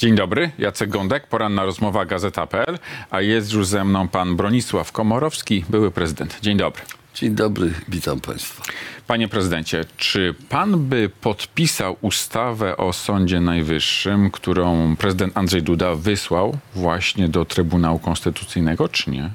Dzień 0.00 0.14
dobry, 0.14 0.50
Jacek 0.58 0.90
Gądek, 0.90 1.26
poranna 1.26 1.64
rozmowa 1.64 2.04
Gazeta.pl, 2.04 2.78
a 3.10 3.20
jest 3.20 3.52
już 3.52 3.66
ze 3.66 3.84
mną 3.84 4.08
pan 4.08 4.36
Bronisław 4.36 4.92
Komorowski, 4.92 5.64
były 5.68 5.90
prezydent. 5.90 6.38
Dzień 6.42 6.56
dobry. 6.56 6.82
Dzień 7.14 7.34
dobry, 7.34 7.72
witam 7.88 8.20
Państwa. 8.20 8.62
Panie 9.06 9.28
prezydencie, 9.28 9.84
czy 9.96 10.34
pan 10.48 10.88
by 10.88 11.10
podpisał 11.20 11.96
ustawę 12.00 12.76
o 12.76 12.92
Sądzie 12.92 13.40
Najwyższym, 13.40 14.30
którą 14.30 14.96
prezydent 14.96 15.36
Andrzej 15.36 15.62
Duda 15.62 15.94
wysłał 15.94 16.58
właśnie 16.74 17.28
do 17.28 17.44
Trybunału 17.44 17.98
Konstytucyjnego, 17.98 18.88
czy 18.88 19.10
nie? 19.10 19.30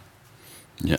Nie. 0.81 0.97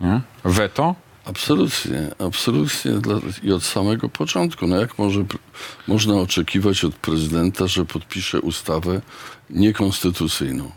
nie? 0.00 0.20
Weto? 0.44 0.94
Absolutnie, 1.26 2.10
absolutnie 2.18 2.92
dla, 2.92 3.20
i 3.42 3.52
od 3.52 3.64
samego 3.64 4.08
początku. 4.08 4.66
No 4.66 4.76
jak 4.76 4.98
może, 4.98 5.24
można 5.88 6.14
oczekiwać 6.14 6.84
od 6.84 6.94
prezydenta, 6.94 7.66
że 7.66 7.84
podpisze 7.84 8.40
ustawę 8.40 9.00
niekonstytucyjną? 9.50 10.70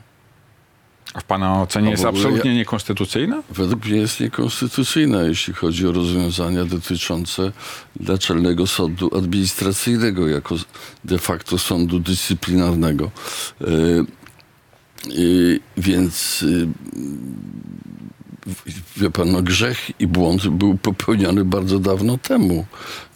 A 1.14 1.20
w 1.20 1.24
pana 1.24 1.62
ocenie 1.62 1.88
w 1.88 1.92
jest 1.92 2.06
absolutnie 2.06 2.52
ja- 2.52 2.58
niekonstytucyjna? 2.58 3.44
Według 3.50 3.86
mnie 3.86 3.98
jest 3.98 4.20
niekonstytucyjna, 4.20 5.24
jeśli 5.24 5.54
chodzi 5.54 5.88
o 5.88 5.92
rozwiązania 5.92 6.66
dotyczące 6.66 7.52
Naczelnego 8.00 8.68
Sądu 8.68 9.18
Administracyjnego 9.18 10.28
jako 10.28 10.56
de 11.06 11.18
facto 11.18 11.58
sądu 11.58 12.00
dyscyplinarnego. 12.00 13.12
Yy, 13.62 14.06
yy, 15.06 15.60
więc 15.78 16.42
yy, 16.42 16.68
wie 18.98 19.10
pan, 19.10 19.32
no 19.32 19.42
grzech 19.42 19.92
i 20.00 20.08
błąd 20.08 20.48
był 20.48 20.78
popełniony 20.78 21.46
bardzo 21.46 21.80
dawno 21.80 22.18
temu. 22.18 22.66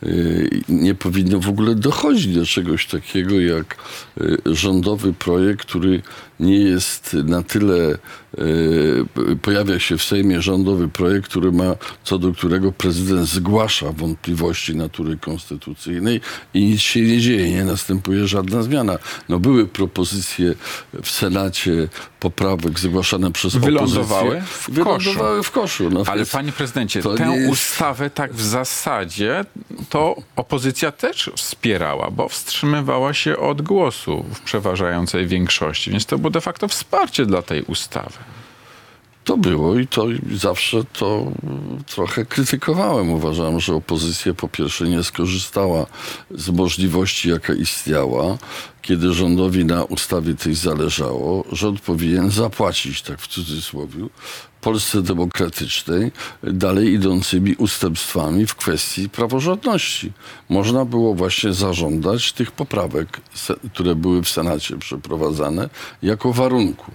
Yy, 0.06 0.62
Nie 0.70 0.96
powinno 0.96 1.40
w 1.40 1.50
ogóle 1.50 1.76
dochodzić 1.76 2.28
do 2.36 2.46
czegoś 2.46 2.88
takiego 2.88 3.40
jak 3.40 3.76
yy, 4.18 4.38
rządowy 4.46 5.14
projekt, 5.14 5.62
który 5.66 6.02
nie 6.40 6.58
jest 6.60 7.14
na 7.14 7.44
tyle, 7.44 7.98
yy, 8.38 9.36
pojawia 9.42 9.80
się 9.80 9.98
w 9.98 10.04
Sejmie 10.04 10.42
rządowy 10.42 10.88
projekt, 10.88 11.28
który 11.30 11.52
ma, 11.52 11.76
co 12.04 12.18
do 12.20 12.32
którego 12.34 12.72
prezydent 12.72 13.28
zgłasza 13.30 13.92
wątpliwości 13.92 14.76
natury 14.76 15.18
konstytucyjnej 15.18 16.22
i 16.54 16.66
nic 16.66 16.82
się 16.82 17.02
nie 17.02 17.20
dzieje, 17.20 17.52
nie 17.52 17.66
następuje 17.66 18.28
żadna 18.28 18.64
zmiana. 18.64 18.98
No 19.30 19.40
były 19.40 19.68
propozycje 19.68 20.54
w 21.04 21.10
Senacie 21.12 21.88
poprawek 22.20 22.80
zgłaszane 22.80 23.32
przez 23.32 23.56
Wylądowały 23.56 24.38
opozycję. 24.38 24.42
w 24.58 24.70
Wylądowały 24.70 25.44
w 25.44 25.52
koszu. 25.52 25.90
No 25.90 26.04
Ale 26.08 26.26
panie 26.26 26.52
prezydencie, 26.52 27.02
tę 27.04 27.10
jest- 27.36 27.52
ustawę 27.52 28.10
tak 28.10 28.34
w 28.34 28.42
zasadzie 28.42 29.46
to 29.94 30.16
opozycja 30.36 30.92
też 30.92 31.32
wspierała, 31.36 32.12
bo 32.12 32.30
wstrzymywała 32.30 33.14
się 33.14 33.38
od 33.38 33.62
głosu 33.62 34.26
w 34.34 34.42
przeważającej 34.42 35.28
większości, 35.28 35.92
więc 35.92 36.06
to 36.06 36.18
było 36.18 36.30
de 36.30 36.42
facto 36.42 36.68
wsparcie 36.68 37.26
dla 37.26 37.42
tej 37.42 37.62
ustawy. 37.62 38.18
To 39.24 39.38
było 39.38 39.80
i 39.80 39.88
to 39.88 40.06
zawsze 40.34 40.84
to 40.84 41.32
mm, 41.44 41.84
trochę 41.84 42.26
krytykowałem. 42.26 43.10
Uważałem, 43.10 43.60
że 43.60 43.76
opozycja 43.76 44.34
po 44.34 44.48
pierwsze 44.48 44.88
nie 44.88 45.04
skorzystała 45.04 45.86
z 46.32 46.50
możliwości, 46.50 47.30
jaka 47.30 47.54
istniała, 47.54 48.38
kiedy 48.82 49.14
rządowi 49.14 49.66
na 49.66 49.84
ustawie 49.84 50.36
tej 50.36 50.56
zależało. 50.56 51.44
Rząd 51.52 51.82
powinien 51.82 52.32
zapłacić, 52.32 53.02
tak 53.02 53.22
w 53.22 53.28
cudzysłowie, 53.28 54.08
Polsce 54.64 55.02
demokratycznej 55.02 56.12
dalej 56.44 56.94
idącymi 56.94 57.56
ustępstwami 57.56 58.48
w 58.48 58.56
kwestii 58.56 59.10
praworządności. 59.10 60.12
Można 60.50 60.86
było 60.86 61.16
właśnie 61.16 61.54
zażądać 61.54 62.34
tych 62.34 62.52
poprawek, 62.52 63.22
które 63.74 63.96
były 63.96 64.24
w 64.24 64.30
Senacie 64.30 64.78
przeprowadzane, 64.78 65.70
jako 66.02 66.34
warunku 66.34 66.92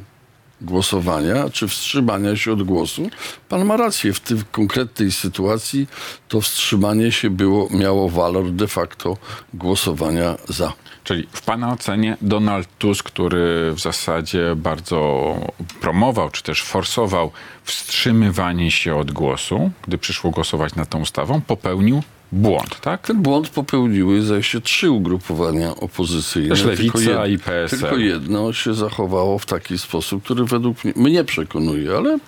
głosowania 0.60 1.50
czy 1.50 1.68
wstrzymania 1.68 2.36
się 2.36 2.52
od 2.52 2.62
głosu. 2.62 3.10
Pan 3.48 3.64
ma 3.64 3.76
rację, 3.76 4.12
w 4.12 4.20
tej 4.20 4.38
konkretnej 4.52 5.12
sytuacji 5.12 5.86
to 6.28 6.40
wstrzymanie 6.40 7.12
się 7.12 7.30
było, 7.30 7.68
miało 7.70 8.08
walor 8.08 8.50
de 8.50 8.68
facto 8.68 9.16
głosowania 9.54 10.36
za. 10.48 10.72
Czyli 11.04 11.28
w 11.32 11.42
pana 11.42 11.72
ocenie 11.72 12.16
Donald 12.22 12.68
Tusk, 12.78 13.06
który 13.06 13.72
w 13.72 13.80
zasadzie 13.80 14.56
bardzo 14.56 15.34
promował, 15.80 16.30
czy 16.30 16.42
też 16.42 16.62
forsował 16.62 17.30
wstrzymywanie 17.64 18.70
się 18.70 18.96
od 18.96 19.12
głosu, 19.12 19.70
gdy 19.82 19.98
przyszło 19.98 20.30
głosować 20.30 20.74
nad 20.74 20.88
tą 20.88 21.00
ustawą, 21.00 21.40
popełnił 21.40 22.02
błąd, 22.32 22.80
tak? 22.80 23.06
Ten 23.06 23.22
błąd 23.22 23.48
popełniły 23.48 24.42
się 24.42 24.60
trzy 24.60 24.90
ugrupowania 24.90 25.74
opozycyjne. 25.76 26.48
Też 26.48 26.64
Lewica 26.64 26.98
Tylko 26.98 27.26
i 27.26 27.38
PSL. 27.38 27.78
Tylko 27.78 27.96
jedno 27.96 28.52
się 28.52 28.74
zachowało 28.74 29.38
w 29.38 29.46
taki 29.46 29.78
sposób, 29.78 30.24
który 30.24 30.44
według 30.44 30.84
mnie, 30.84 30.92
mnie 30.96 31.24
przekonuje, 31.24 31.96
ale 31.96 32.18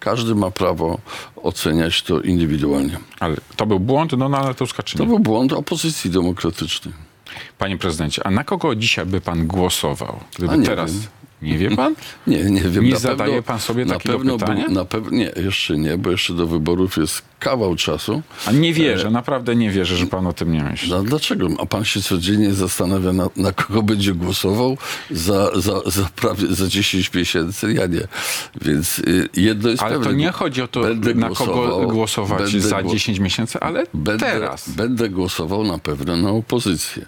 każdy 0.00 0.34
ma 0.34 0.50
prawo 0.50 0.98
oceniać 1.36 2.02
to 2.02 2.20
indywidualnie. 2.20 2.98
Ale 3.20 3.36
to 3.56 3.66
był 3.66 3.80
błąd 3.80 4.14
Donalda 4.14 4.54
Tuska, 4.54 4.82
czy 4.82 4.96
To 4.96 5.02
nie? 5.02 5.08
był 5.08 5.18
błąd 5.18 5.52
opozycji 5.52 6.10
demokratycznej. 6.10 6.94
Panie 7.58 7.78
prezydencie, 7.78 8.26
a 8.26 8.30
na 8.30 8.44
kogo 8.44 8.74
dzisiaj 8.74 9.06
by 9.06 9.20
pan 9.20 9.46
głosował? 9.46 10.20
Gdyby 10.38 10.62
teraz. 10.62 10.92
wiem. 10.92 11.02
Nie 11.42 11.58
wie 11.58 11.76
pan? 11.76 11.94
Nie, 12.26 12.44
nie 12.44 12.60
wiem. 12.60 12.84
Nie 12.84 12.96
zadaje 12.96 13.30
pewno, 13.32 13.42
pan 13.42 13.58
sobie 13.60 13.84
na 13.84 13.94
takiego 13.94 14.18
pewno 14.18 14.38
pytania? 14.38 14.64
Był, 14.64 14.74
na 14.74 14.84
pewno, 14.84 15.10
nie, 15.10 15.32
jeszcze 15.36 15.76
nie, 15.76 15.98
bo 15.98 16.10
jeszcze 16.10 16.34
do 16.34 16.46
wyborów 16.46 16.96
jest 16.96 17.22
kawał 17.38 17.76
czasu. 17.76 18.22
A 18.46 18.52
nie 18.52 18.72
wierzę, 18.72 19.10
naprawdę 19.10 19.56
nie 19.56 19.70
wierzę, 19.70 19.96
że 19.96 20.06
pan 20.06 20.26
o 20.26 20.32
tym 20.32 20.52
nie 20.52 20.62
myśli. 20.62 20.90
No, 20.90 21.02
dlaczego? 21.02 21.48
A 21.58 21.66
pan 21.66 21.84
się 21.84 22.02
codziennie 22.02 22.52
zastanawia, 22.54 23.12
na, 23.12 23.28
na 23.36 23.52
kogo 23.52 23.82
będzie 23.82 24.14
głosował 24.14 24.76
za, 25.10 25.50
za, 25.60 25.80
za, 25.86 26.08
prawie, 26.16 26.46
za 26.46 26.68
10 26.68 27.14
miesięcy? 27.14 27.72
Ja 27.72 27.86
nie. 27.86 28.08
Więc 28.62 28.98
y, 28.98 29.28
jedno 29.36 29.68
jest 29.70 29.82
Ale 29.82 29.94
to 29.94 30.00
pewne. 30.00 30.18
nie 30.18 30.30
chodzi 30.30 30.62
o 30.62 30.68
to, 30.68 30.80
Będę 30.80 31.14
na 31.14 31.28
kogo 31.30 31.86
głosować 31.86 32.50
za 32.50 32.82
gło- 32.82 32.92
10 32.92 33.18
miesięcy, 33.18 33.60
ale 33.60 33.84
Będę, 33.94 34.26
teraz. 34.26 34.70
będę 34.70 35.08
głosował 35.08 35.64
na 35.64 35.78
pewno 35.78 36.16
na 36.16 36.30
opozycję 36.30 37.06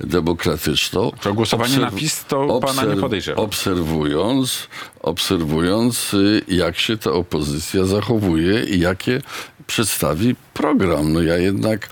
demokratyczną. 0.00 1.12
To 1.20 1.34
głosowanie 1.34 1.78
na 1.78 1.90
PiS 1.90 2.24
to 2.28 2.60
pana 2.60 2.84
nie 2.84 3.00
podejrzewa. 3.00 3.42
Obserwując, 3.42 4.68
obserwując, 5.00 6.14
y, 6.14 6.42
jak 6.48 6.78
się 6.78 6.98
ta 6.98 7.12
opozycja 7.12 7.84
zachowuje 7.84 8.64
i 8.64 8.80
jakie 8.80 9.22
przedstawi 9.66 10.34
program. 10.54 11.12
No 11.12 11.22
ja 11.22 11.36
jednak 11.36 11.88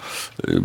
y, 0.48 0.62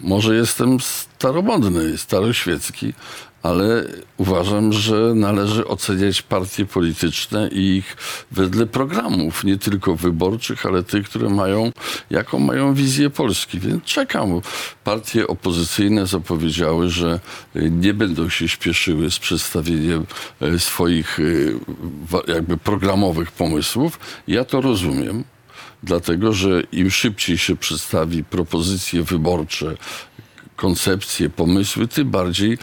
może 0.00 0.34
jestem 0.34 0.80
staromodny, 0.80 1.98
staroświecki, 1.98 2.94
ale 3.42 3.84
uważam, 4.16 4.72
że 4.72 5.12
należy 5.14 5.66
oceniać 5.66 6.22
partie 6.22 6.66
polityczne 6.66 7.48
i 7.52 7.76
ich 7.76 7.96
wedle 8.30 8.66
programów, 8.66 9.44
nie 9.44 9.58
tylko 9.58 9.96
wyborczych, 9.96 10.66
ale 10.66 10.82
tych, 10.82 11.08
które 11.08 11.28
mają, 11.28 11.72
jaką 12.10 12.38
mają 12.38 12.74
wizję 12.74 13.10
Polski. 13.10 13.60
Więc 13.60 13.84
czekam. 13.84 14.40
Partie 14.84 15.26
opozycyjne 15.26 16.06
zapowiedziały, 16.06 16.88
że 16.88 17.20
nie 17.54 17.94
będą 17.94 18.28
się 18.28 18.48
śpieszyły 18.48 19.10
z 19.10 19.18
przedstawieniem 19.18 20.06
y, 20.42 20.58
swoich 20.58 21.18
wa- 22.10 22.22
jakby 22.28 22.56
programowych 22.56 23.32
pomysłów. 23.32 23.98
Ja 24.28 24.44
to 24.44 24.60
rozumiem 24.60 25.24
dlatego 25.82 26.32
że 26.32 26.62
im 26.72 26.90
szybciej 26.90 27.38
się 27.38 27.56
przedstawi 27.56 28.24
propozycje 28.24 29.02
wyborcze, 29.02 29.76
koncepcje, 30.56 31.30
pomysły, 31.30 31.88
tym 31.88 32.10
bardziej 32.10 32.58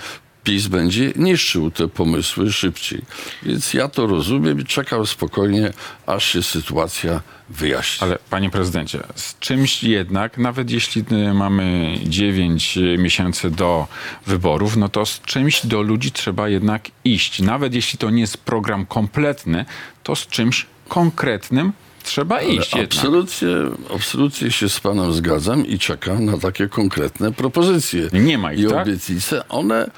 PiS 0.47 0.67
będzie 0.67 1.13
niszczył 1.15 1.71
te 1.71 1.87
pomysły 1.87 2.51
szybciej. 2.51 3.01
Więc 3.43 3.73
ja 3.73 3.87
to 3.87 4.07
rozumiem 4.07 4.59
i 4.59 4.65
czekam 4.65 5.05
spokojnie, 5.05 5.73
aż 6.05 6.25
się 6.25 6.43
sytuacja 6.43 7.21
wyjaśni. 7.49 8.07
Ale 8.07 8.17
panie 8.29 8.49
prezydencie, 8.49 8.99
z 9.15 9.39
czymś 9.39 9.83
jednak, 9.83 10.37
nawet 10.37 10.71
jeśli 10.71 11.03
y, 11.11 11.33
mamy 11.33 11.97
9 12.03 12.79
miesięcy 12.97 13.49
do 13.49 13.87
wyborów, 14.27 14.77
no 14.77 14.89
to 14.89 15.05
z 15.05 15.21
czymś 15.21 15.65
do 15.65 15.81
ludzi 15.81 16.11
trzeba 16.11 16.49
jednak 16.49 16.91
iść. 17.05 17.39
Nawet 17.39 17.73
jeśli 17.73 17.99
to 17.99 18.09
nie 18.09 18.21
jest 18.21 18.37
program 18.37 18.85
kompletny, 18.85 19.65
to 20.03 20.15
z 20.15 20.27
czymś 20.27 20.65
konkretnym 20.87 21.73
trzeba 22.03 22.41
iść. 22.41 22.73
Absolutnie, 22.73 23.47
absolutnie 23.95 24.51
się 24.51 24.69
z 24.69 24.79
panem 24.79 25.13
zgadzam 25.13 25.65
i 25.65 25.79
czekam 25.79 26.25
na 26.25 26.37
takie 26.37 26.67
konkretne 26.67 27.31
propozycje. 27.31 28.09
Nie 28.13 28.37
ma 28.37 28.53
ich, 28.53 28.59
I 28.59 28.67
tak? 28.67 28.87
obietnice, 28.87 29.47
one 29.49 29.89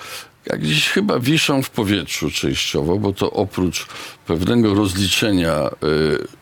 jak 0.50 0.62
gdzieś 0.62 0.90
chyba 0.90 1.20
wiszą 1.20 1.64
w 1.64 1.70
powietrzu 1.70 2.32
częściowo, 2.32 2.98
bo 2.98 3.14
to 3.14 3.32
oprócz 3.32 3.88
pewnego 4.26 4.74
rozliczenia 4.74 5.70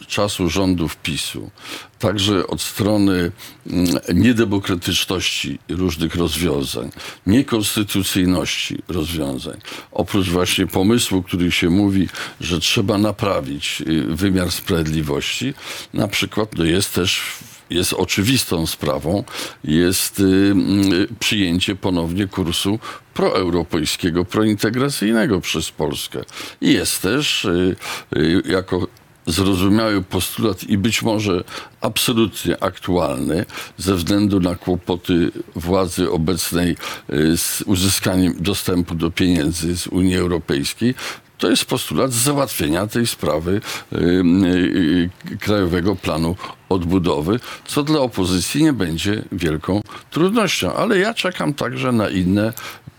y, 0.02 0.06
czasu 0.08 0.50
rządów 0.50 0.96
PiSu, 0.96 1.52
także 2.00 2.48
od 2.48 2.62
strony 2.62 3.32
mm, 3.68 3.88
niedemokratyczności 4.14 5.60
różnych 5.70 6.16
rozwiązań, 6.16 6.90
niekonstytucyjności 7.28 8.78
rozwiązań, 8.88 9.58
oprócz 9.92 10.30
właśnie 10.30 10.68
pomysłu, 10.68 11.24
który 11.24 11.52
się 11.52 11.70
mówi, 11.70 12.08
że 12.42 12.60
trzeba 12.60 12.98
naprawić 12.98 13.84
y, 13.88 14.04
wymiar 14.04 14.52
sprawiedliwości, 14.52 15.54
na 15.94 16.08
przykład 16.08 16.50
no 16.58 16.64
jest 16.64 16.94
też 16.94 17.22
jest 17.70 17.94
oczywistą 17.94 18.68
sprawą, 18.68 19.24
jest 19.64 20.20
y, 20.20 20.24
y, 20.24 21.08
przyjęcie 21.20 21.76
ponownie 21.76 22.28
kursu 22.28 22.80
proeuropejskiego, 23.14 24.26
prointegracyjnego 24.26 25.42
przez 25.42 25.72
Polskę. 25.72 26.20
I 26.62 26.74
jest 26.74 27.02
też 27.02 27.46
y, 27.46 27.76
jako 28.46 28.88
zrozumiały 29.26 30.02
postulat 30.02 30.64
i 30.64 30.78
być 30.78 31.02
może 31.02 31.44
absolutnie 31.82 32.64
aktualny 32.64 33.46
ze 33.78 33.96
względu 33.96 34.40
na 34.40 34.56
kłopoty 34.56 35.32
władzy 35.56 36.12
obecnej 36.12 36.76
z 37.36 37.62
uzyskaniem 37.62 38.34
dostępu 38.40 38.96
do 38.96 39.12
pieniędzy 39.12 39.78
z 39.78 39.88
Unii 39.88 40.18
Europejskiej. 40.18 40.96
To 41.38 41.50
jest 41.50 41.66
postulat 41.66 42.14
załatwienia 42.14 42.88
tej 42.88 43.08
sprawy 43.08 43.62
Krajowego 45.40 45.96
Planu 45.96 46.36
Odbudowy, 46.70 47.40
co 47.66 47.84
dla 47.84 48.00
opozycji 48.00 48.64
nie 48.64 48.74
będzie 48.74 49.24
wielką 49.32 49.82
trudnością. 50.12 50.74
Ale 50.74 50.98
ja 50.98 51.14
czekam 51.14 51.54
także 51.54 51.92
na 51.92 52.10
inne 52.10 52.54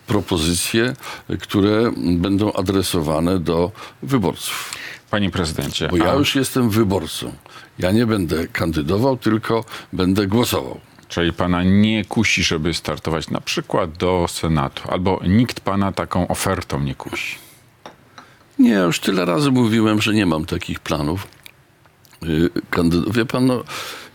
propozycje, 0.06 0.96
które 1.40 1.92
będą 1.96 2.52
adresowane 2.52 3.38
do 3.38 3.72
wyborców. 4.02 4.74
Panie 5.10 5.30
prezydencie, 5.30 5.88
Bo 5.88 5.96
ja 5.96 6.10
a 6.12 6.14
już 6.14 6.34
jestem 6.34 6.70
wyborcą. 6.70 7.32
Ja 7.78 7.92
nie 7.92 8.06
będę 8.06 8.48
kandydował, 8.48 9.16
tylko 9.16 9.64
będę 9.92 10.26
głosował. 10.26 10.80
czyli 11.08 11.32
pana 11.32 11.62
nie 11.62 12.04
kusi, 12.04 12.42
żeby 12.42 12.74
startować 12.74 13.30
na 13.30 13.40
przykład 13.40 13.96
do 13.96 14.26
Senatu, 14.28 14.82
albo 14.90 15.20
nikt 15.26 15.60
pana 15.60 15.92
taką 15.92 16.28
ofertą 16.28 16.80
nie 16.80 16.94
kusi. 16.94 17.36
Nie, 18.58 18.72
już 18.74 19.00
tyle 19.00 19.24
razy 19.24 19.50
mówiłem, 19.50 20.02
że 20.02 20.14
nie 20.14 20.26
mam 20.26 20.44
takich 20.44 20.80
planów. 20.80 21.26
Kandyd- 22.70 23.12
wie 23.12 23.24
pan, 23.26 23.46
no, 23.46 23.64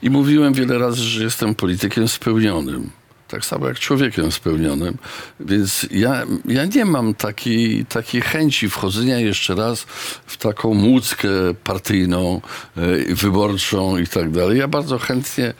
i 0.01 0.09
mówiłem 0.09 0.53
wiele 0.53 0.77
razy, 0.77 1.03
że 1.03 1.23
jestem 1.23 1.55
politykiem 1.55 2.07
spełnionym. 2.07 2.89
Tak 3.33 3.45
samo 3.45 3.67
jak 3.67 3.79
człowiekiem 3.79 4.31
spełnionym. 4.31 4.97
Więc 5.39 5.87
ja, 5.91 6.23
ja 6.45 6.65
nie 6.65 6.85
mam 6.85 7.13
takiej, 7.13 7.85
takiej 7.85 8.21
chęci 8.21 8.69
wchodzenia 8.69 9.19
jeszcze 9.19 9.55
raz 9.55 9.85
w 10.25 10.37
taką 10.37 10.73
młódzkę 10.73 11.27
partyjną, 11.63 12.41
yy, 12.77 13.15
wyborczą 13.15 13.97
i 13.97 14.07
tak 14.07 14.31
dalej. 14.31 14.57
Ja 14.57 14.67
bardzo 14.67 14.99
chętnie 14.99 15.53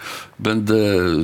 będę, 0.43 0.75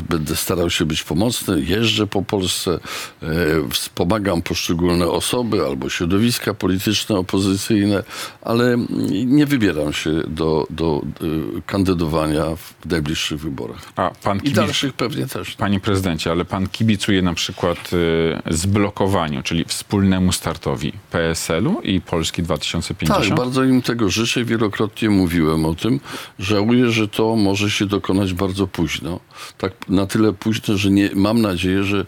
będę 0.10 0.36
starał 0.36 0.70
się 0.70 0.86
być 0.86 1.04
pomocny, 1.04 1.62
jeżdżę 1.62 2.08
po 2.08 2.22
Polsce, 2.22 2.80
e, 3.24 3.28
wspomagam 3.72 4.42
poszczególne 4.42 5.08
osoby 5.08 5.66
albo 5.66 5.90
środowiska 5.90 6.54
polityczne, 6.54 7.18
opozycyjne, 7.18 8.04
ale 8.42 8.78
nie 9.26 9.46
wybieram 9.46 9.94
się 9.94 10.12
do, 10.28 10.68
do 10.70 11.02
e, 11.04 11.62
kandydowania 11.66 12.44
w 12.56 12.86
najbliższych 12.86 13.40
wyborach. 13.40 13.82
A 13.96 14.12
pan 14.24 14.40
I 14.44 14.52
dalszych 14.52 14.94
pewnie 14.94 15.28
też. 15.28 15.56
Panie 15.56 15.80
prezydencie, 15.80 16.32
ale 16.32 16.39
pan 16.46 16.68
kibicuje 16.68 17.22
na 17.22 17.34
przykład 17.34 17.94
y, 17.94 18.54
zblokowaniu, 18.54 19.44
czyli 19.44 19.66
wspólnemu 19.66 20.32
startowi 20.32 20.94
PSL-u 21.12 21.82
i 21.82 22.02
Polski 22.02 22.44
2050? 22.44 23.30
Tak, 23.30 23.38
bardzo 23.38 23.64
im 23.64 23.82
tego 23.82 24.10
życzę. 24.10 24.46
Wielokrotnie 24.46 25.10
mówiłem 25.10 25.66
o 25.66 25.76
tym. 25.76 26.00
Żałuję, 26.40 26.92
że 26.92 27.08
to 27.08 27.36
może 27.36 27.72
się 27.72 27.86
dokonać 27.86 28.34
bardzo 28.34 28.68
późno. 28.68 29.20
Tak 29.58 29.90
na 29.90 30.06
tyle 30.06 30.34
późno, 30.34 30.78
że 30.78 30.92
nie, 30.92 31.10
mam 31.16 31.42
nadzieję, 31.42 31.84
że 31.84 32.06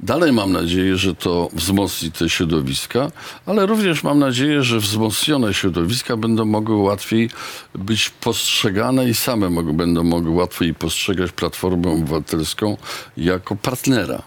dalej 0.00 0.32
mam 0.32 0.52
nadzieję, 0.52 0.96
że 0.96 1.14
to 1.14 1.48
wzmocni 1.52 2.12
te 2.12 2.28
środowiska, 2.28 3.10
ale 3.46 3.66
również 3.66 4.02
mam 4.02 4.18
nadzieję, 4.18 4.62
że 4.62 4.78
wzmocnione 4.78 5.54
środowiska 5.54 6.16
będą 6.16 6.44
mogły 6.44 6.76
łatwiej 6.76 7.30
być 7.74 8.10
postrzegane 8.10 9.08
i 9.08 9.14
same 9.14 9.50
mogą, 9.50 9.72
będą 9.72 10.04
mogły 10.04 10.30
łatwiej 10.30 10.74
postrzegać 10.74 11.32
Platformę 11.32 11.90
Obywatelską 11.90 12.76
jako 13.16 13.56
partnera. 13.72 14.22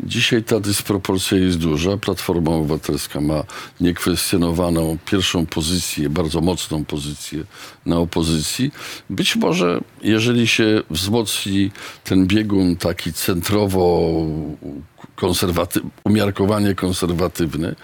Dzisiaj 0.00 0.42
ta 0.44 0.60
dysproporcja 0.60 1.38
jest 1.38 1.58
duża. 1.58 1.96
Platforma 1.96 2.50
Obywatelska 2.50 3.20
ma 3.20 3.44
niekwestionowaną 3.80 4.98
pierwszą 5.06 5.46
pozycję, 5.46 6.10
bardzo 6.10 6.40
mocną 6.40 6.84
pozycję 6.84 7.44
na 7.86 7.96
opozycji. 7.98 8.70
Być 9.10 9.36
może, 9.36 9.80
jeżeli 10.02 10.48
się 10.48 10.82
wzmocni 10.90 11.70
ten 12.04 12.26
biegun 12.26 12.76
taki 12.76 13.12
centrowo 13.12 14.12
konserwaty- 15.16 15.80
umiarkowanie 16.04 16.74
konserwatywny, 16.74 17.74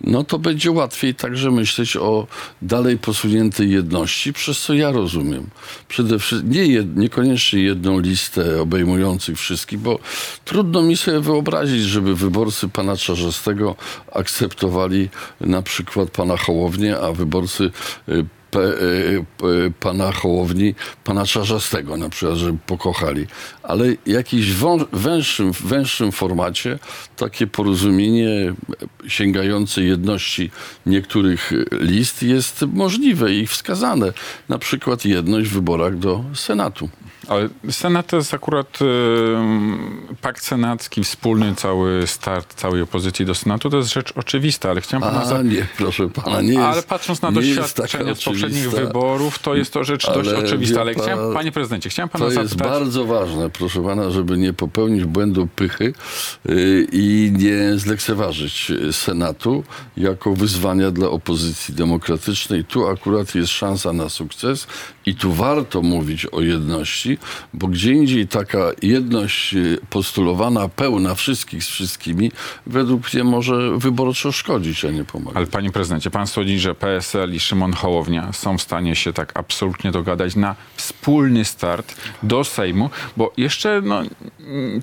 no 0.00 0.24
to 0.24 0.38
będzie 0.38 0.70
łatwiej 0.70 1.14
także 1.14 1.50
myśleć 1.50 1.96
o 1.96 2.26
dalej 2.62 2.98
posuniętej 2.98 3.70
jedności, 3.70 4.32
przez 4.32 4.60
co 4.60 4.74
ja 4.74 4.90
rozumiem. 4.90 5.46
Przede 5.88 6.18
wszystkim 6.18 6.50
nie 6.50 6.66
jed, 6.66 6.96
niekoniecznie 6.96 7.62
jedną 7.62 8.00
listę 8.00 8.60
obejmujących 8.60 9.38
wszystkich, 9.38 9.78
bo 9.78 9.98
trudno 10.44 10.82
mi 10.82 10.96
sobie 10.96 11.20
wyobrazić, 11.20 11.82
żeby 11.82 12.16
wyborcy 12.16 12.68
pana 12.68 12.96
Czarzastego 12.96 13.76
akceptowali 14.12 15.08
na 15.40 15.62
przykład 15.62 16.10
pana 16.10 16.36
Hołownię, 16.36 16.98
a 16.98 17.12
wyborcy 17.12 17.70
y, 18.08 18.24
pana 19.80 20.12
Hołowni, 20.12 20.74
pana 21.04 21.26
Czarzastego 21.26 21.96
na 21.96 22.08
przykład, 22.08 22.38
żeby 22.38 22.58
pokochali. 22.66 23.26
Ale 23.62 23.86
jakiś 24.06 24.52
węższym, 24.92 25.52
węższym 25.52 26.12
formacie 26.12 26.78
takie 27.16 27.46
porozumienie 27.46 28.54
sięgające 29.08 29.82
jedności 29.82 30.50
niektórych 30.86 31.52
list 31.72 32.22
jest 32.22 32.64
możliwe 32.72 33.34
i 33.34 33.46
wskazane. 33.46 34.12
Na 34.48 34.58
przykład 34.58 35.04
jedność 35.04 35.48
w 35.48 35.52
wyborach 35.52 35.98
do 35.98 36.24
Senatu. 36.34 36.88
Ale 37.28 37.48
Senat 37.70 38.06
to 38.06 38.16
jest 38.16 38.34
akurat 38.34 38.78
y, 38.82 40.16
pakt 40.20 40.42
senacki, 40.42 41.04
wspólny 41.04 41.54
cały 41.54 42.06
start 42.06 42.54
całej 42.54 42.82
opozycji 42.82 43.26
do 43.26 43.34
Senatu. 43.34 43.70
To 43.70 43.76
jest 43.76 43.92
rzecz 43.92 44.12
oczywista, 44.16 44.70
ale 44.70 44.80
chciałem 44.80 45.02
pana 45.02 45.20
A 45.20 45.24
za... 45.24 45.42
nie, 45.42 45.66
proszę 45.76 46.08
pana, 46.08 46.40
nie 46.40 46.48
jest 46.48 46.60
ale 46.64 46.82
patrząc 46.82 47.22
na 47.22 47.30
nie 47.30 47.40
jest 47.40 47.56
doświadczenia 47.60 48.04
taka 48.04 48.20
z 48.20 48.24
poprzednich 48.24 48.66
oczywista. 48.66 48.86
wyborów, 48.86 49.38
to 49.38 49.54
jest 49.54 49.72
to 49.72 49.84
rzecz 49.84 50.06
dość 50.06 50.28
Ale 50.28 50.38
oczywista. 50.38 50.74
wie 50.74 50.80
Ale 50.80 50.94
pan, 50.94 51.02
chciałem, 51.02 51.34
panie 51.34 51.52
prezydencie, 51.52 51.90
chciałem 51.90 52.08
pana 52.08 52.24
To 52.24 52.32
jest 52.32 52.50
zapytać... 52.52 52.72
bardzo 52.72 53.04
ważne, 53.04 53.50
proszę 53.50 53.82
pana, 53.82 54.10
żeby 54.10 54.38
nie 54.38 54.52
popełnić 54.52 55.04
błędu 55.04 55.46
pychy 55.56 55.92
yy, 56.44 56.86
i 56.92 57.32
nie 57.38 57.78
zlekceważyć 57.78 58.72
Senatu 58.92 59.64
jako 59.96 60.34
wyzwania 60.34 60.90
dla 60.90 61.08
opozycji 61.08 61.74
demokratycznej. 61.74 62.64
Tu 62.64 62.88
akurat 62.88 63.34
jest 63.34 63.50
szansa 63.52 63.92
na 63.92 64.08
sukces 64.08 64.66
i 65.08 65.14
tu 65.14 65.32
warto 65.32 65.82
mówić 65.82 66.26
o 66.26 66.40
jedności, 66.40 67.18
bo 67.54 67.66
gdzie 67.66 67.92
indziej 67.92 68.28
taka 68.28 68.58
jedność 68.82 69.52
yy, 69.52 69.78
postulowana, 69.90 70.68
pełna 70.68 71.14
wszystkich 71.14 71.64
z 71.64 71.68
wszystkimi, 71.68 72.32
według 72.66 73.14
mnie 73.14 73.24
może 73.24 73.78
wyborczo 73.78 74.32
szkodzić, 74.32 74.84
a 74.84 74.90
nie 74.90 75.04
pomagać. 75.04 75.36
Ale 75.36 75.46
panie 75.46 75.70
prezydencie, 75.70 76.10
pan 76.10 76.26
sądzi, 76.26 76.58
że 76.58 76.74
PSL 76.74 77.34
i 77.34 77.40
Szymon 77.40 77.72
Hołownia 77.72 78.32
są 78.32 78.58
w 78.58 78.62
stanie 78.62 78.96
się 78.96 79.12
tak 79.12 79.38
absolutnie 79.38 79.90
dogadać 79.90 80.36
na 80.36 80.56
wspólny 80.76 81.44
start 81.44 81.94
do 82.22 82.44
Sejmu, 82.44 82.90
bo 83.16 83.32
jeszcze 83.36 83.80
no, 83.84 84.02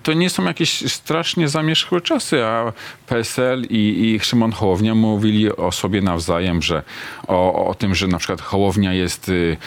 to 0.04 0.14
nie 0.14 0.30
są 0.30 0.44
jakieś 0.44 0.92
strasznie 0.92 1.50
zamierzchłe 1.50 2.02
czasy, 2.02 2.46
a 2.46 2.74
PSL 3.08 3.66
i, 3.70 4.16
i 4.16 4.20
Szymon 4.20 4.52
Hołownia 4.52 4.96
mówili 4.96 5.56
o 5.56 5.72
sobie 5.72 6.02
nawzajem, 6.02 6.62
że 6.62 6.84
o, 7.28 7.68
o 7.68 7.76
tym, 7.76 7.96
że 7.96 8.08
na 8.08 8.18
przykład 8.18 8.42
Hołownia 8.42 8.94
jest 8.94 9.30
y, 9.30 9.58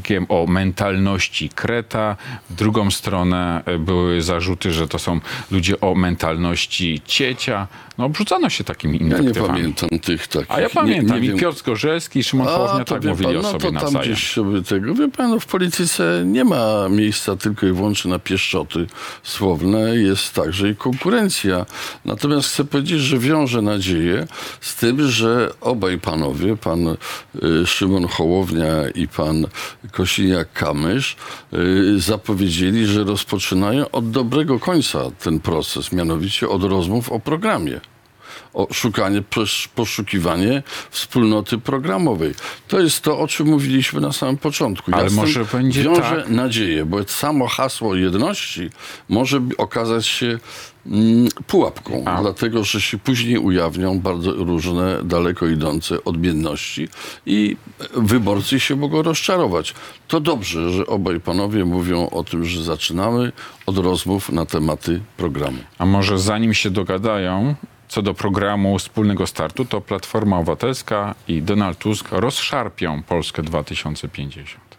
człowiekiem 0.00 0.26
o 0.28 0.46
mentalności 0.46 1.48
kreta, 1.48 2.16
w 2.50 2.54
drugą 2.54 2.90
stronę 2.90 3.62
y, 3.68 3.78
były 3.78 4.22
zarzuty, 4.22 4.72
że 4.72 4.88
to 4.88 4.98
są 4.98 5.20
ludzie 5.50 5.80
o 5.80 5.94
mentalności 5.94 7.00
ciecia. 7.06 7.66
No 7.98 8.04
obrzucano 8.04 8.50
się 8.50 8.64
takimi 8.64 8.98
Ja 8.98 9.04
nie 9.06 9.10
inwektywami. 9.10 9.48
pamiętam 9.54 9.88
tych 9.98 10.26
takich. 10.28 10.50
A 10.50 10.60
ja 10.60 10.66
nie- 10.68 10.74
pamiętam, 10.74 11.20
nie 11.20 11.24
i 11.26 11.28
wiem. 11.28 11.38
Piotr 11.38 11.58
Zgorzelski, 11.58 12.18
i 12.18 12.24
Szymon 12.24 12.46
Hołownia 12.46 12.84
tak 12.84 13.04
mówili 13.04 13.26
pan, 13.26 13.36
o 13.36 13.42
no 13.42 13.48
sobie 13.48 13.58
to 13.58 13.64
tam 13.66 13.74
nawzajem. 13.74 14.12
gdzieś 14.12 14.32
sobie 14.32 14.62
tego. 14.62 14.94
Wie 14.94 15.08
pan, 15.10 15.30
no 15.30 15.40
w 15.40 15.46
polityce 15.46 16.22
nie 16.26 16.44
ma 16.44 16.88
miejsca 16.88 17.36
tylko 17.36 17.66
i 17.66 17.72
wyłącznie 17.72 18.10
na 18.10 18.18
pieszczoty 18.18 18.86
słowne. 19.22 19.96
Jest 19.96 20.34
także 20.34 20.68
i 20.70 20.76
konkurencja. 20.76 21.66
Natomiast 22.04 22.48
chcę 22.48 22.64
powiedzieć, 22.64 23.00
że 23.00 23.18
wiążę 23.18 23.62
nadzieję 23.62 24.26
z 24.60 24.74
tym, 24.76 25.08
że 25.10 25.50
obaj 25.60 25.98
panowie, 25.98 26.56
pan 26.56 26.88
y, 26.88 27.66
Szymon 27.66 28.08
Hołownia 28.08 28.88
i 28.94 29.08
pan 29.08 29.46
Kosiniak-Kamysz 29.92 31.16
y, 31.54 32.00
zapowiedzieli, 32.00 32.86
że 32.86 33.04
rozpoczynają 33.04 33.90
od 33.90 34.10
dobrego 34.10 34.58
końca 34.58 34.98
ten 35.10 35.40
proces, 35.40 35.92
mianowicie 35.92 36.48
od 36.48 36.64
rozmów 36.64 37.12
o 37.12 37.20
programie 37.20 37.80
szukanie, 38.72 39.22
posz- 39.22 39.68
poszukiwanie 39.68 40.62
wspólnoty 40.90 41.58
programowej. 41.58 42.34
To 42.68 42.80
jest 42.80 43.00
to, 43.00 43.18
o 43.18 43.28
czym 43.28 43.46
mówiliśmy 43.46 44.00
na 44.00 44.12
samym 44.12 44.36
początku. 44.36 44.90
Ale 44.94 45.10
z 45.10 45.14
tym 45.14 45.24
może 45.24 45.44
będzie 45.44 45.82
wiążę 45.82 46.00
tak- 46.00 46.28
nadzieję, 46.28 46.84
bo 46.84 47.04
samo 47.04 47.48
hasło 47.48 47.94
jedności 47.94 48.70
może 49.08 49.40
okazać 49.58 50.06
się 50.06 50.38
mm, 50.86 51.28
pułapką, 51.46 52.04
A. 52.06 52.22
dlatego 52.22 52.64
że 52.64 52.80
się 52.80 52.98
później 52.98 53.38
ujawnią 53.38 54.00
bardzo 54.00 54.32
różne, 54.32 54.98
daleko 55.04 55.46
idące 55.46 56.04
odmienności 56.04 56.88
i 57.26 57.56
wyborcy 57.94 58.60
się 58.60 58.76
mogą 58.76 59.02
rozczarować. 59.02 59.74
To 60.08 60.20
dobrze, 60.20 60.72
że 60.72 60.86
obaj 60.86 61.20
panowie 61.20 61.64
mówią 61.64 62.08
o 62.10 62.24
tym, 62.24 62.44
że 62.44 62.62
zaczynamy 62.62 63.32
od 63.66 63.78
rozmów 63.78 64.32
na 64.32 64.46
tematy 64.46 65.00
programu. 65.16 65.58
A 65.78 65.86
może 65.86 66.18
zanim 66.18 66.54
się 66.54 66.70
dogadają 66.70 67.54
co 67.92 68.02
do 68.02 68.14
programu 68.14 68.78
wspólnego 68.78 69.26
startu, 69.26 69.64
to 69.64 69.80
Platforma 69.80 70.38
Obywatelska 70.38 71.14
i 71.28 71.42
Donald 71.42 71.78
Tusk 71.78 72.08
rozszarpią 72.12 73.02
Polskę 73.02 73.42
2050. 73.42 74.71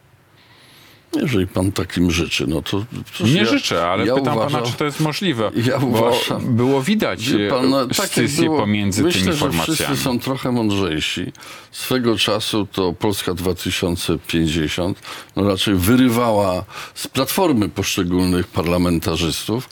Jeżeli 1.21 1.47
pan 1.47 1.71
takim 1.71 2.11
życzy, 2.11 2.47
no 2.47 2.61
to... 2.61 2.85
Nie 3.25 3.33
ja- 3.33 3.45
życzę, 3.45 3.87
ale 3.87 4.05
ja 4.05 4.15
pytam 4.15 4.33
uważam- 4.37 4.51
pana, 4.61 4.71
czy 4.71 4.77
to 4.77 4.85
jest 4.85 4.99
możliwe. 4.99 5.51
Ja 5.65 5.77
uważam- 5.77 6.55
było 6.55 6.81
widać 6.81 7.29
pan, 7.49 7.69
no, 7.69 7.81
e, 7.83 7.87
tak 7.87 8.07
scysję 8.07 8.43
było, 8.45 8.57
pomiędzy 8.59 9.03
myślę, 9.03 9.21
tymi 9.21 9.33
że 9.33 9.39
formacjami. 9.39 9.75
wszyscy 9.75 9.95
są 10.03 10.19
trochę 10.19 10.51
mądrzejsi. 10.51 11.31
Swego 11.71 12.17
czasu 12.17 12.67
to 12.71 12.93
Polska 12.93 13.33
2050 13.33 14.99
no 15.35 15.47
raczej 15.47 15.75
wyrywała 15.75 16.63
z 16.95 17.07
platformy 17.07 17.69
poszczególnych 17.69 18.47
parlamentarzystów. 18.47 19.69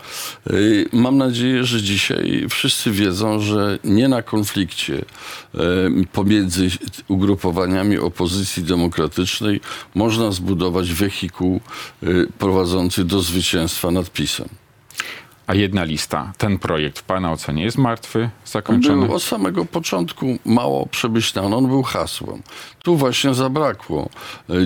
Yy, 0.50 0.86
Mam 0.94 1.18
nadzieję, 1.18 1.64
że 1.64 1.82
dzisiaj 1.82 2.46
wszyscy 2.50 2.92
wiedzą, 2.92 3.40
że 3.40 3.80
nie 3.84 4.08
na 4.08 4.22
konflikcie 4.22 4.94
yy, 5.54 5.62
pomiędzy 6.12 6.70
ugrupowaniami 7.08 7.98
opozycji 7.98 8.64
demokratycznej 8.64 9.60
można 9.96 10.32
zbudować 10.32 10.94
wehikuł 10.94 11.31
yy, 12.02 12.28
prowadzący 12.40 13.06
do 13.06 13.22
zwycięstwa 13.22 13.92
nad 13.92 14.10
PiSem. 14.12 14.48
A 15.48 15.56
jedna 15.56 15.84
lista, 15.84 16.34
ten 16.38 16.60
projekt 16.60 17.00
w 17.00 17.04
pana 17.04 17.32
ocenie 17.32 17.64
jest 17.64 17.78
martwy, 17.78 18.30
zakończony? 18.46 19.06
Był 19.06 19.16
od 19.16 19.24
samego 19.24 19.66
początku 19.66 20.26
mało 20.46 20.86
przemyślany, 20.86 21.56
on 21.56 21.68
był 21.68 21.84
hasłem. 21.84 22.42
Tu 22.84 22.96
właśnie 22.98 23.34
zabrakło 23.34 24.10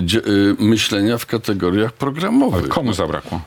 dzie- 0.02 0.18
e, 0.18 0.22
myślenia 0.58 1.18
w 1.18 1.26
kategoriach 1.26 1.92
programowych. 1.92 2.68
Komu 2.68 2.92
zabrakło? 2.92 3.40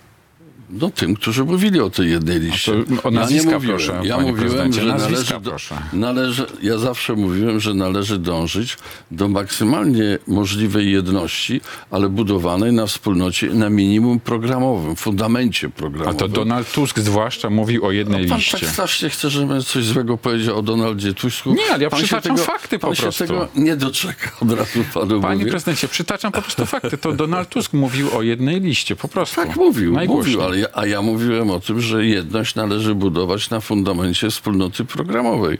No 0.70 0.90
tym, 0.90 1.16
którzy 1.16 1.44
mówili 1.46 1.80
o 1.80 1.90
tej 1.90 2.10
jednej 2.12 2.40
liście. 2.40 2.72
to 3.02 3.08
o 3.08 3.12
nazwiska 3.12 3.52
ja 3.52 3.52
nie 3.52 3.56
mówiłem. 3.60 3.78
proszę, 3.78 4.02
ja 4.04 4.18
mówiłem, 4.18 4.74
że 4.74 4.84
należy, 4.86 5.40
do, 5.40 5.56
należy, 5.94 6.46
ja 6.62 6.78
zawsze 6.78 7.14
mówiłem, 7.16 7.60
że 7.60 7.74
należy 7.74 8.18
dążyć 8.18 8.78
do 9.12 9.28
maksymalnie 9.28 10.18
możliwej 10.28 10.92
jedności, 10.92 11.62
ale 11.92 12.10
budowanej 12.10 12.74
na 12.74 12.86
wspólnocie, 12.86 13.48
na 13.50 13.70
minimum 13.70 14.20
programowym, 14.20 14.96
fundamencie 14.96 15.68
A 15.68 15.70
programowym. 15.70 16.20
to 16.20 16.28
Donald 16.28 16.72
Tusk 16.72 17.00
zwłaszcza 17.00 17.50
mówił 17.50 17.86
o 17.86 17.92
jednej 17.92 18.28
Pan 18.28 18.38
liście. 18.38 18.60
tak 18.60 18.70
strasznie 18.70 19.10
chce, 19.10 19.30
żebym 19.30 19.64
coś 19.64 19.84
złego 19.86 20.18
powiedział 20.18 20.58
o 20.58 20.62
Donaldzie 20.62 21.14
Tusku. 21.14 21.54
Nie, 21.54 21.74
ale 21.74 21.84
ja 21.84 21.90
Pan 21.90 22.00
przytaczam 22.00 22.38
fakty 22.38 22.80
po 22.80 22.88
pan 22.88 22.96
prostu. 22.96 23.24
się 23.24 23.28
tego 23.28 23.48
nie 23.56 23.76
doczeka, 23.76 24.32
od 24.42 24.52
razu 24.52 24.80
panu 24.94 25.22
Panie 25.22 25.40
mówię. 25.40 25.52
prezydencie, 25.52 25.88
przytaczam 25.88 26.32
po 26.32 26.42
prostu 26.42 26.66
fakty. 26.66 26.98
To 26.98 27.12
Donald 27.12 27.50
Tusk 27.50 27.74
mówił 27.74 28.18
o 28.18 28.22
jednej 28.22 28.62
liście, 28.62 28.96
po 28.96 29.08
prostu. 29.08 29.36
Tak 29.36 29.56
mówił, 29.56 29.94
Najgłośniej. 29.94 30.36
mówił, 30.36 30.42
ale 30.48 30.59
ja, 30.60 30.68
a 30.74 30.86
ja 30.86 31.02
mówiłem 31.02 31.50
o 31.50 31.60
tym, 31.60 31.82
że 31.82 32.06
jedność 32.06 32.56
należy 32.56 32.96
budować 32.96 33.50
na 33.50 33.60
fundamencie 33.60 34.30
wspólnoty 34.30 34.86
programowej. 34.86 35.58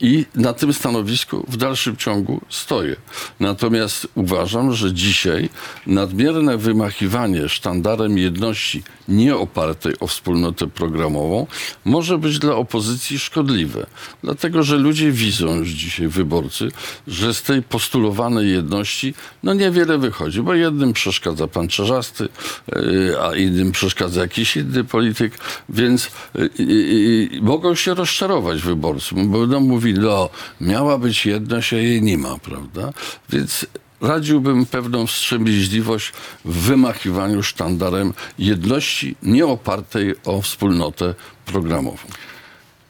I 0.00 0.24
na 0.34 0.52
tym 0.52 0.72
stanowisku 0.72 1.46
w 1.48 1.56
dalszym 1.56 1.96
ciągu 1.96 2.40
stoję. 2.48 2.96
Natomiast 3.40 4.08
uważam, 4.14 4.72
że 4.72 4.92
dzisiaj 4.92 5.48
nadmierne 5.86 6.58
wymachiwanie 6.58 7.48
sztandarem 7.48 8.18
jedności 8.18 8.82
nie 9.08 9.36
opartej 9.36 9.94
o 10.00 10.06
wspólnotę 10.06 10.66
programową 10.66 11.46
może 11.84 12.18
być 12.18 12.38
dla 12.38 12.54
opozycji 12.54 13.18
szkodliwe. 13.18 13.86
Dlatego, 14.22 14.62
że 14.62 14.76
ludzie 14.76 15.12
widzą 15.12 15.56
już 15.56 15.68
dzisiaj, 15.68 16.08
wyborcy, 16.08 16.68
że 17.06 17.34
z 17.34 17.42
tej 17.42 17.62
postulowanej 17.62 18.50
jedności 18.50 19.14
no 19.42 19.54
niewiele 19.54 19.98
wychodzi, 19.98 20.42
bo 20.42 20.54
jednym 20.54 20.92
przeszkadza 20.92 21.46
pan 21.46 21.68
Czerzasty, 21.68 22.28
yy, 22.72 23.16
a 23.22 23.36
innym 23.36 23.72
przeszkadza 23.72 24.20
jakiś 24.20 24.39
inny 24.56 24.84
polityk, 24.84 25.38
więc 25.68 26.10
yy, 26.34 26.50
yy, 26.58 26.64
yy, 26.64 27.42
mogą 27.42 27.74
się 27.74 27.94
rozczarować 27.94 28.62
wyborcy, 28.62 29.14
bo 29.14 29.40
będą 29.40 29.60
mówili, 29.60 29.98
no 30.00 30.30
miała 30.60 30.98
być 30.98 31.26
jedność, 31.26 31.72
a 31.72 31.76
jej 31.76 32.02
nie 32.02 32.18
ma, 32.18 32.38
prawda? 32.38 32.92
Więc 33.30 33.66
radziłbym 34.00 34.66
pewną 34.66 35.06
wstrzemięźliwość 35.06 36.12
w 36.44 36.56
wymachiwaniu 36.56 37.42
sztandarem 37.42 38.14
jedności 38.38 39.16
nie 39.22 39.46
opartej 39.46 40.14
o 40.24 40.42
wspólnotę 40.42 41.14
programową. 41.46 41.96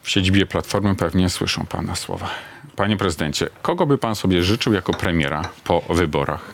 W 0.03 0.09
siedzibie 0.09 0.45
Platformy 0.45 0.95
pewnie 0.95 1.29
słyszą 1.29 1.65
pana 1.65 1.95
słowa. 1.95 2.29
Panie 2.75 2.97
prezydencie, 2.97 3.49
kogo 3.61 3.85
by 3.85 3.97
pan 3.97 4.15
sobie 4.15 4.43
życzył 4.43 4.73
jako 4.73 4.93
premiera 4.93 5.49
po 5.63 5.81
wyborach? 5.89 6.53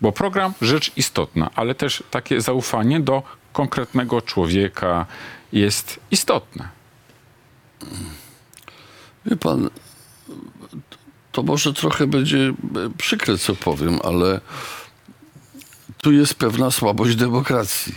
Bo 0.00 0.12
program 0.12 0.52
rzecz 0.62 0.92
istotna, 0.96 1.50
ale 1.54 1.74
też 1.74 2.02
takie 2.10 2.40
zaufanie 2.40 3.00
do 3.00 3.22
konkretnego 3.52 4.22
człowieka 4.22 5.06
jest 5.52 6.00
istotne. 6.10 6.68
Wie 9.26 9.36
pan, 9.36 9.70
to 11.32 11.42
może 11.42 11.72
trochę 11.72 12.06
będzie 12.06 12.54
przykre, 12.98 13.38
co 13.38 13.54
powiem, 13.54 13.98
ale 14.04 14.40
tu 16.02 16.12
jest 16.12 16.34
pewna 16.34 16.70
słabość 16.70 17.16
demokracji. 17.16 17.94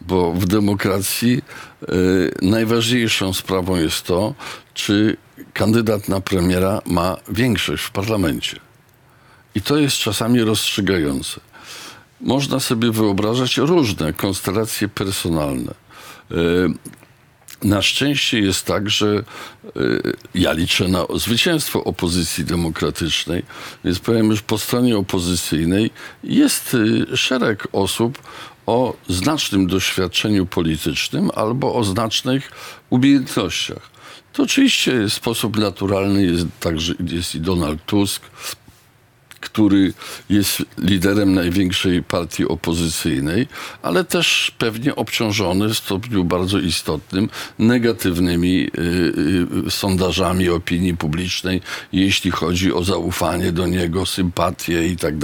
Bo 0.00 0.32
w 0.32 0.46
demokracji 0.46 1.42
e, 1.82 1.86
najważniejszą 2.42 3.32
sprawą 3.32 3.76
jest 3.76 4.02
to, 4.02 4.34
czy 4.74 5.16
kandydat 5.52 6.08
na 6.08 6.20
premiera 6.20 6.80
ma 6.86 7.16
większość 7.28 7.84
w 7.84 7.90
parlamencie. 7.90 8.60
I 9.54 9.62
to 9.62 9.76
jest 9.76 9.96
czasami 9.96 10.42
rozstrzygające. 10.42 11.40
Można 12.20 12.60
sobie 12.60 12.90
wyobrażać 12.90 13.56
różne 13.56 14.12
konstelacje 14.12 14.88
personalne. 14.88 15.74
E, 16.30 16.34
na 17.62 17.82
szczęście 17.82 18.40
jest 18.40 18.64
tak, 18.64 18.90
że 18.90 19.06
y, 19.76 20.12
ja 20.34 20.52
liczę 20.52 20.88
na 20.88 21.04
zwycięstwo 21.14 21.84
opozycji 21.84 22.44
demokratycznej, 22.44 23.42
więc 23.84 23.98
powiem, 23.98 24.36
że 24.36 24.42
po 24.42 24.58
stronie 24.58 24.98
opozycyjnej 24.98 25.90
jest 26.24 26.74
y, 26.74 27.16
szereg 27.16 27.68
osób 27.72 28.22
o 28.66 28.96
znacznym 29.08 29.66
doświadczeniu 29.66 30.46
politycznym 30.46 31.30
albo 31.34 31.74
o 31.74 31.84
znacznych 31.84 32.50
umiejętnościach. 32.90 33.90
To 34.32 34.42
oczywiście 34.42 35.10
sposób 35.10 35.58
naturalny 35.58 36.24
jest 36.24 36.46
także 36.60 36.94
jest 37.10 37.34
i 37.34 37.40
Donald 37.40 37.84
Tusk, 37.86 38.22
który 39.58 39.92
jest 40.30 40.62
liderem 40.78 41.34
największej 41.34 42.02
partii 42.02 42.48
opozycyjnej, 42.48 43.46
ale 43.82 44.04
też 44.04 44.52
pewnie 44.58 44.96
obciążony 44.96 45.68
w 45.68 45.78
stopniu 45.78 46.24
bardzo 46.24 46.58
istotnym 46.58 47.28
negatywnymi 47.58 48.70
y, 48.78 49.66
y, 49.66 49.70
sondażami 49.70 50.48
opinii 50.48 50.96
publicznej, 50.96 51.60
jeśli 51.92 52.30
chodzi 52.30 52.72
o 52.72 52.84
zaufanie 52.84 53.52
do 53.52 53.66
niego, 53.66 54.06
sympatię 54.06 54.86
i 54.88 54.96
tak 54.96 55.18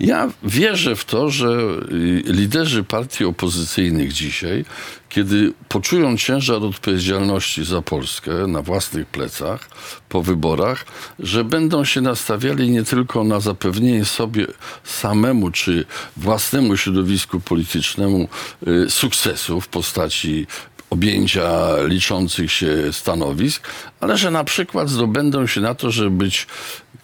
Ja 0.00 0.30
wierzę 0.42 0.96
w 0.96 1.04
to, 1.04 1.30
że 1.30 1.48
y, 1.92 2.22
liderzy 2.26 2.84
partii 2.84 3.24
opozycyjnych 3.24 4.12
dzisiaj, 4.12 4.64
kiedy 5.08 5.52
poczują 5.68 6.16
ciężar 6.16 6.62
odpowiedzialności 6.62 7.64
za 7.64 7.82
Polskę 7.82 8.32
na 8.46 8.62
własnych 8.62 9.06
plecach 9.06 9.68
po 10.08 10.22
wyborach, 10.22 10.84
że 11.18 11.44
będą 11.44 11.84
się 11.84 12.00
nastawiali 12.00 12.70
nie 12.70 12.84
tylko 12.84 13.24
na 13.24 13.40
zapewnienie 13.40 14.04
sobie 14.04 14.46
samemu 14.84 15.50
czy 15.50 15.84
własnemu 16.16 16.76
środowisku 16.76 17.40
politycznemu 17.40 18.28
y, 18.68 18.90
sukcesu 18.90 19.60
w 19.60 19.68
postaci 19.68 20.46
objęcia 20.90 21.76
liczących 21.86 22.52
się 22.52 22.92
stanowisk, 22.92 23.68
ale 24.00 24.18
że 24.18 24.30
na 24.30 24.44
przykład 24.44 24.88
zdobędą 24.88 25.46
się 25.46 25.60
na 25.60 25.74
to, 25.74 25.90
żeby 25.90 26.10
być 26.10 26.46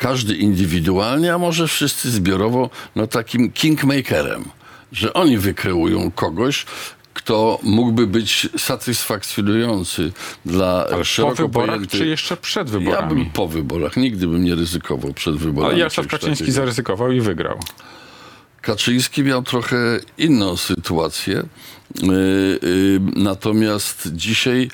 każdy 0.01 0.37
indywidualnie, 0.37 1.35
a 1.35 1.39
może 1.39 1.69
wszyscy 1.69 2.11
zbiorowo, 2.11 2.71
no 2.97 3.07
takim 3.07 3.53
kingmakerem, 3.53 4.45
że 4.93 5.13
oni 5.13 5.39
wykreują 5.39 6.11
kogoś, 6.11 6.67
kto 7.15 7.59
mógłby 7.63 8.07
być 8.07 8.49
satysfakcjonujący 8.59 10.13
dla 10.47 10.87
Ale 10.87 10.97
po 10.97 11.05
szeroko 11.05 11.35
wyborach, 11.37 11.67
pojętych... 11.77 12.01
czy 12.01 12.07
jeszcze 12.07 12.37
przed 12.37 12.69
Ja 12.69 12.73
bym 12.73 12.85
wyborami? 12.85 13.31
po 13.35 13.49
wyborach, 13.49 13.97
nigdy 13.97 14.27
bym 14.27 14.45
nie 14.45 14.55
ryzykował 14.55 15.13
przed 15.15 15.37
wyborami. 15.37 15.71
Ale 15.73 15.79
Jarosław 15.79 16.07
Kaczyński 16.07 16.45
takiego. 16.45 16.57
zaryzykował 16.57 17.13
i 17.13 17.21
wygrał. 17.21 17.59
Kaczyński 18.63 19.23
miał 19.23 19.43
trochę 19.43 19.77
inną 20.19 20.57
sytuację. 20.57 21.43
Y, 22.03 22.07
y, 22.65 23.01
Natomiast 23.17 24.09
dzisiaj, 24.13 24.71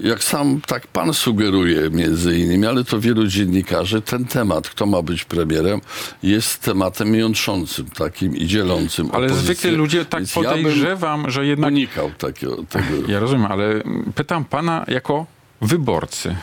jak 0.00 0.24
sam 0.24 0.60
tak 0.66 0.86
pan 0.86 1.14
sugeruje 1.14 1.90
między 1.90 2.38
innymi, 2.38 2.66
ale 2.66 2.84
to 2.84 3.00
wielu 3.00 3.26
dziennikarzy, 3.26 4.02
ten 4.02 4.24
temat, 4.24 4.68
kto 4.68 4.86
ma 4.86 5.02
być 5.02 5.24
premierem, 5.24 5.80
jest 6.22 6.62
tematem 6.62 7.14
jątrzącym 7.14 7.86
takim 7.86 8.36
i 8.36 8.46
dzielącym 8.46 9.08
Ale 9.12 9.26
opozycję. 9.26 9.54
zwykle 9.54 9.70
ludzie 9.70 10.04
tak 10.04 10.20
Więc 10.20 10.36
ja 10.36 10.42
podejrzewam, 10.42 11.30
że 11.30 11.46
jednak... 11.46 11.72
unikał 11.72 12.10
takiego, 12.18 12.56
tego. 12.70 12.86
Ja 13.08 13.20
rozumiem, 13.20 13.46
ale 13.52 13.82
pytam 14.14 14.44
pana 14.44 14.84
jako 14.88 15.26
wyborcy. 15.60 16.36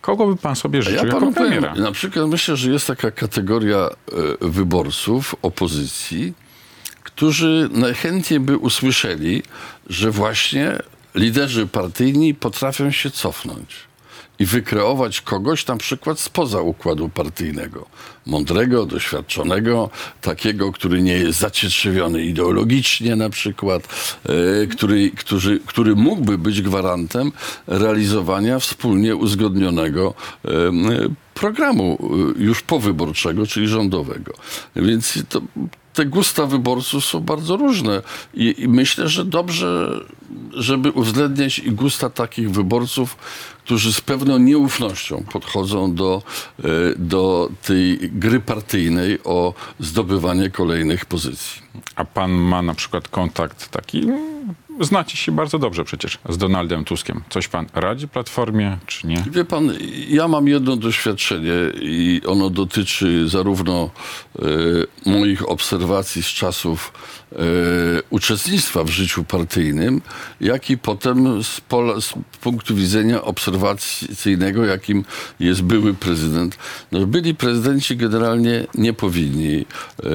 Kogo 0.00 0.26
by 0.26 0.36
pan 0.36 0.56
sobie 0.56 0.82
życzył 0.82 0.96
Ja 0.98 1.04
jako 1.04 1.20
panu 1.20 1.32
powiem, 1.32 1.48
premiera? 1.50 1.74
na 1.74 1.92
przykład 1.92 2.28
myślę, 2.28 2.56
że 2.56 2.70
jest 2.70 2.86
taka 2.86 3.10
kategoria 3.10 3.78
e, 3.78 3.90
wyborców 4.48 5.34
opozycji, 5.42 6.34
którzy 7.02 7.68
najchętniej 7.72 8.40
by 8.40 8.56
usłyszeli, 8.56 9.42
że 9.90 10.10
właśnie 10.10 10.78
liderzy 11.14 11.66
partyjni 11.66 12.34
potrafią 12.34 12.90
się 12.90 13.10
cofnąć 13.10 13.87
i 14.38 14.46
wykreować 14.46 15.20
kogoś 15.20 15.66
na 15.66 15.76
przykład 15.76 16.20
spoza 16.20 16.60
układu 16.60 17.08
partyjnego. 17.08 17.86
Mądrego, 18.26 18.86
doświadczonego, 18.86 19.90
takiego, 20.20 20.72
który 20.72 21.02
nie 21.02 21.12
jest 21.12 21.38
zacietrzewiony 21.38 22.22
ideologicznie 22.22 23.16
na 23.16 23.30
przykład, 23.30 23.88
e, 24.24 24.66
który, 24.66 25.10
który, 25.10 25.60
który 25.66 25.96
mógłby 25.96 26.38
być 26.38 26.62
gwarantem 26.62 27.32
realizowania 27.66 28.58
wspólnie 28.58 29.16
uzgodnionego 29.16 30.14
e, 30.44 30.50
programu 31.34 31.98
e, 32.38 32.42
już 32.42 32.62
powyborczego, 32.62 33.46
czyli 33.46 33.68
rządowego. 33.68 34.32
Więc 34.76 35.18
to, 35.28 35.40
te 35.98 36.06
gusta 36.06 36.46
wyborców 36.46 37.04
są 37.04 37.20
bardzo 37.20 37.56
różne 37.56 38.02
i, 38.34 38.54
i 38.58 38.68
myślę, 38.68 39.08
że 39.08 39.24
dobrze, 39.24 40.00
żeby 40.52 40.92
uwzględniać 40.92 41.58
i 41.58 41.70
gusta 41.70 42.10
takich 42.10 42.50
wyborców, 42.50 43.16
którzy 43.64 43.92
z 43.92 44.00
pewną 44.00 44.38
nieufnością 44.38 45.24
podchodzą 45.32 45.94
do, 45.94 46.22
e, 46.58 46.64
do 46.96 47.50
tej 47.62 47.98
gry 47.98 48.40
partyjnej 48.40 49.18
o 49.24 49.54
zdobywanie 49.80 50.50
kolejnych 50.50 51.04
pozycji. 51.04 51.62
A 51.96 52.04
pan 52.04 52.30
ma 52.30 52.62
na 52.62 52.74
przykład 52.74 53.08
kontakt 53.08 53.68
taki, 53.68 54.02
mm, 54.02 54.54
znacie 54.80 55.16
się 55.16 55.32
bardzo 55.32 55.58
dobrze 55.58 55.84
przecież 55.84 56.18
z 56.28 56.38
Donaldem 56.38 56.84
Tuskiem. 56.84 57.22
Coś 57.30 57.48
pan 57.48 57.66
radzi 57.74 58.08
Platformie, 58.08 58.78
czy 58.86 59.06
nie? 59.06 59.24
Wie 59.30 59.44
pan, 59.44 59.72
ja 60.08 60.28
mam 60.28 60.48
jedno 60.48 60.76
doświadczenie 60.76 61.54
i 61.80 62.20
ono 62.26 62.50
dotyczy 62.50 63.28
zarówno 63.28 63.90
e, 65.06 65.10
moich 65.10 65.48
obserwacji 65.48 66.22
z 66.22 66.26
czasów 66.26 66.92
uczestnictwa 68.10 68.84
w 68.84 68.88
życiu 68.88 69.24
partyjnym, 69.24 70.00
jak 70.40 70.70
i 70.70 70.78
potem 70.78 71.44
z, 71.44 71.60
pola, 71.60 72.00
z 72.00 72.14
punktu 72.40 72.74
widzenia 72.74 73.22
obserwacyjnego, 73.22 74.64
jakim 74.64 75.04
jest 75.40 75.62
były 75.62 75.94
prezydent. 75.94 76.58
No, 76.92 77.06
byli 77.06 77.34
prezydenci 77.34 77.96
generalnie 77.96 78.66
nie 78.74 78.92
powinni, 78.92 79.66
e, 80.02 80.06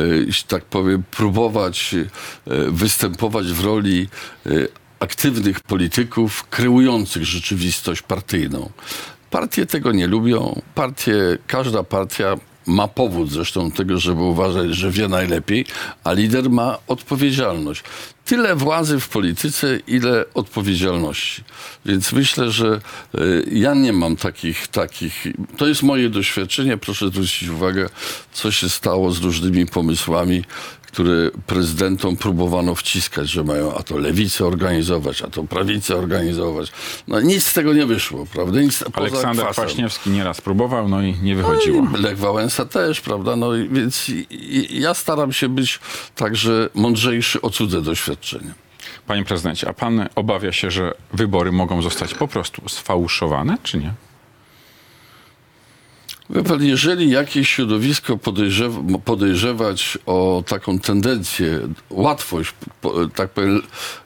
tak 0.48 0.66
powiem, 0.66 1.04
próbować 1.12 1.96
e, 1.96 2.72
występować 2.72 3.46
w 3.54 3.64
roli 3.64 4.08
e, 4.46 4.50
aktywnych 5.00 5.60
polityków 5.60 6.50
kreujących 6.50 7.24
rzeczywistość 7.24 8.02
partyjną. 8.02 8.70
Partie 9.30 9.66
tego 9.66 9.92
nie 9.92 10.08
lubią. 10.08 10.62
Partie, 10.76 11.14
każda 11.48 11.84
partia 11.84 12.38
ma 12.68 12.88
powód 12.88 13.32
zresztą 13.32 13.72
tego, 13.72 14.00
żeby 14.00 14.22
uważać, 14.22 14.76
że 14.76 14.92
wie 14.92 15.08
najlepiej, 15.08 15.66
a 16.04 16.14
lider 16.14 16.50
ma 16.50 16.78
odpowiedzialność. 16.88 17.84
Tyle 18.26 18.56
władzy 18.56 19.00
w 19.00 19.10
polityce, 19.10 19.80
ile 19.88 20.26
odpowiedzialności. 20.34 21.44
Więc 21.86 22.12
myślę, 22.12 22.52
że 22.52 22.82
y, 23.16 23.50
ja 23.52 23.74
nie 23.74 23.94
mam 23.94 24.16
takich, 24.16 24.68
takich. 24.68 25.24
To 25.58 25.68
jest 25.68 25.84
moje 25.84 26.10
doświadczenie. 26.10 26.78
Proszę 26.78 27.08
zwrócić 27.08 27.50
uwagę, 27.50 27.90
co 28.34 28.52
się 28.52 28.70
stało 28.70 29.12
z 29.12 29.20
różnymi 29.20 29.66
pomysłami, 29.66 30.44
które 30.94 31.32
prezydentom 31.48 32.18
próbowano 32.18 32.76
wciskać, 32.76 33.30
że 33.30 33.44
mają 33.44 33.76
a 33.76 33.84
to 33.84 33.98
lewicę 33.98 34.46
organizować, 34.46 35.22
a 35.22 35.28
to 35.28 35.44
prawicę 35.44 35.96
organizować. 35.96 36.72
No 37.08 37.22
nic 37.22 37.46
z 37.46 37.54
tego 37.54 37.74
nie 37.74 37.86
wyszło, 37.86 38.26
prawda? 38.34 38.62
Nic 38.62 38.84
Aleksander 38.94 39.46
kwasem. 39.46 39.66
Kwaśniewski 39.66 40.10
nieraz 40.10 40.42
próbował, 40.42 40.90
no 40.90 41.02
i 41.02 41.16
nie 41.22 41.36
wychodziło. 41.36 41.88
No 41.92 41.98
i 41.98 42.02
Lech 42.02 42.18
Wałęsa 42.18 42.66
też, 42.66 43.02
prawda? 43.02 43.36
No 43.36 43.52
więc 43.72 44.12
ja 44.70 44.94
staram 44.94 45.34
się 45.34 45.50
być 45.50 45.80
także 46.16 46.70
mądrzejszy 46.74 47.42
o 47.42 47.50
cudze 47.50 47.82
doświadczenia. 47.82 48.54
Panie 49.08 49.24
prezydencie, 49.24 49.70
a 49.70 49.74
pan 49.74 50.10
obawia 50.16 50.52
się, 50.52 50.72
że 50.72 50.94
wybory 51.14 51.52
mogą 51.52 51.82
zostać 51.82 52.14
po 52.14 52.28
prostu 52.28 52.70
sfałszowane, 52.70 53.58
czy 53.64 53.78
nie? 53.78 53.94
Pan, 56.48 56.64
jeżeli 56.64 57.10
jakieś 57.10 57.50
środowisko 57.50 58.18
podejrzewa, 58.18 58.82
podejrzewać 59.06 59.98
o 60.06 60.44
taką 60.48 60.80
tendencję, 60.80 61.60
łatwość, 61.90 62.54
tak 63.16 63.30
powiem, 63.30 63.62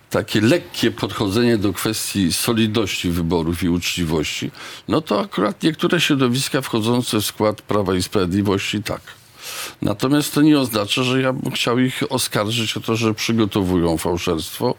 takie 0.10 0.41
lekkie 0.41 0.91
podchodzenie 0.91 1.58
do 1.58 1.73
kwestii 1.73 2.34
solidności 2.34 3.10
wyborów 3.10 3.63
i 3.63 3.69
uczciwości, 3.69 4.51
no 4.88 5.01
to 5.01 5.21
akurat 5.21 5.63
niektóre 5.63 6.01
środowiska 6.01 6.62
wchodzące 6.62 7.21
w 7.21 7.25
skład 7.25 7.62
Prawa 7.62 7.95
i 7.95 8.03
Sprawiedliwości 8.03 8.84
tak. 8.84 9.01
Natomiast 9.82 10.34
to 10.34 10.41
nie 10.41 10.60
oznacza, 10.60 11.03
że 11.03 11.21
ja 11.21 11.34
bym 11.34 11.51
chciał 11.51 11.80
ich 11.80 12.03
oskarżyć 12.10 12.77
o 12.77 12.82
to, 12.82 12.95
że 12.95 13.13
przygotowują 13.13 13.97
fałszerstwo. 13.97 14.75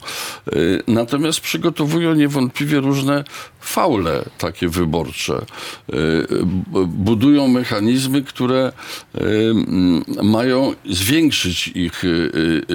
Y, 0.52 0.82
Natomiast 0.86 1.40
przygotowują 1.40 2.14
niewątpliwie 2.14 2.80
różne 2.80 3.24
faule 3.60 4.24
takie 4.38 4.68
wyborcze. 4.68 5.46
Y, 5.92 6.26
Budują 6.86 7.48
mechanizmy, 7.48 8.22
które 8.22 8.72
y, 9.14 9.54
mają 10.22 10.74
zwiększyć 10.90 11.68
ich 11.68 12.02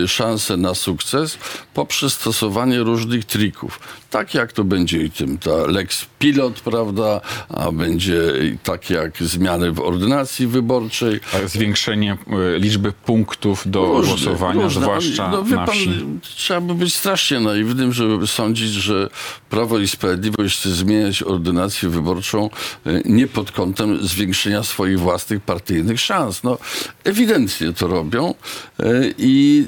szanse 0.08 0.58
na 0.58 0.76
sukces 0.76 1.38
poprzez 1.74 2.14
stosowanie 2.14 2.80
różnych 2.80 3.26
trików. 3.26 3.80
Tak 4.14 4.34
jak 4.34 4.54
to 4.54 4.64
będzie 4.64 5.04
i 5.04 5.12
tym 5.12 5.38
ta 5.38 5.56
Lex 5.68 6.06
Pilot, 6.20 6.60
prawda, 6.60 7.22
a 7.50 7.72
będzie 7.72 8.22
tak 8.64 8.90
jak 8.90 9.18
zmiany 9.18 9.72
w 9.72 9.80
ordynacji 9.80 10.48
wyborczej. 10.48 11.20
A 11.34 11.48
Zwiększenie 11.48 12.12
e, 12.12 12.60
liczby 12.60 12.92
punktów 12.92 13.64
do 13.66 13.86
Różne, 13.86 14.08
głosowania, 14.08 14.64
różne. 14.64 14.82
zwłaszcza 14.82 15.30
no, 15.32 15.44
wie 15.44 15.56
na 15.56 15.66
pan, 15.66 15.76
wsi. 15.76 16.06
Trzeba 16.22 16.62
by 16.62 16.76
być 16.76 16.96
strasznie 16.96 17.40
naiwnym, 17.40 17.94
żeby 17.94 18.28
sądzić, 18.28 18.70
że 18.70 19.10
Prawo 19.50 19.80
i 19.80 19.88
Sprawiedliwość 19.88 20.60
chce 20.60 20.70
zmieniać 20.70 21.24
ordynację 21.24 21.90
wyborczą 21.90 22.50
e, 22.86 23.02
nie 23.06 23.28
pod 23.28 23.52
kątem 23.52 24.08
zwiększenia 24.08 24.64
swoich 24.64 25.00
własnych 25.00 25.42
partyjnych 25.42 26.00
szans. 26.00 26.44
No, 26.44 26.58
ewidentnie 27.04 27.74
to 27.74 27.88
robią 27.88 28.34
e, 28.80 28.84
i 29.18 29.66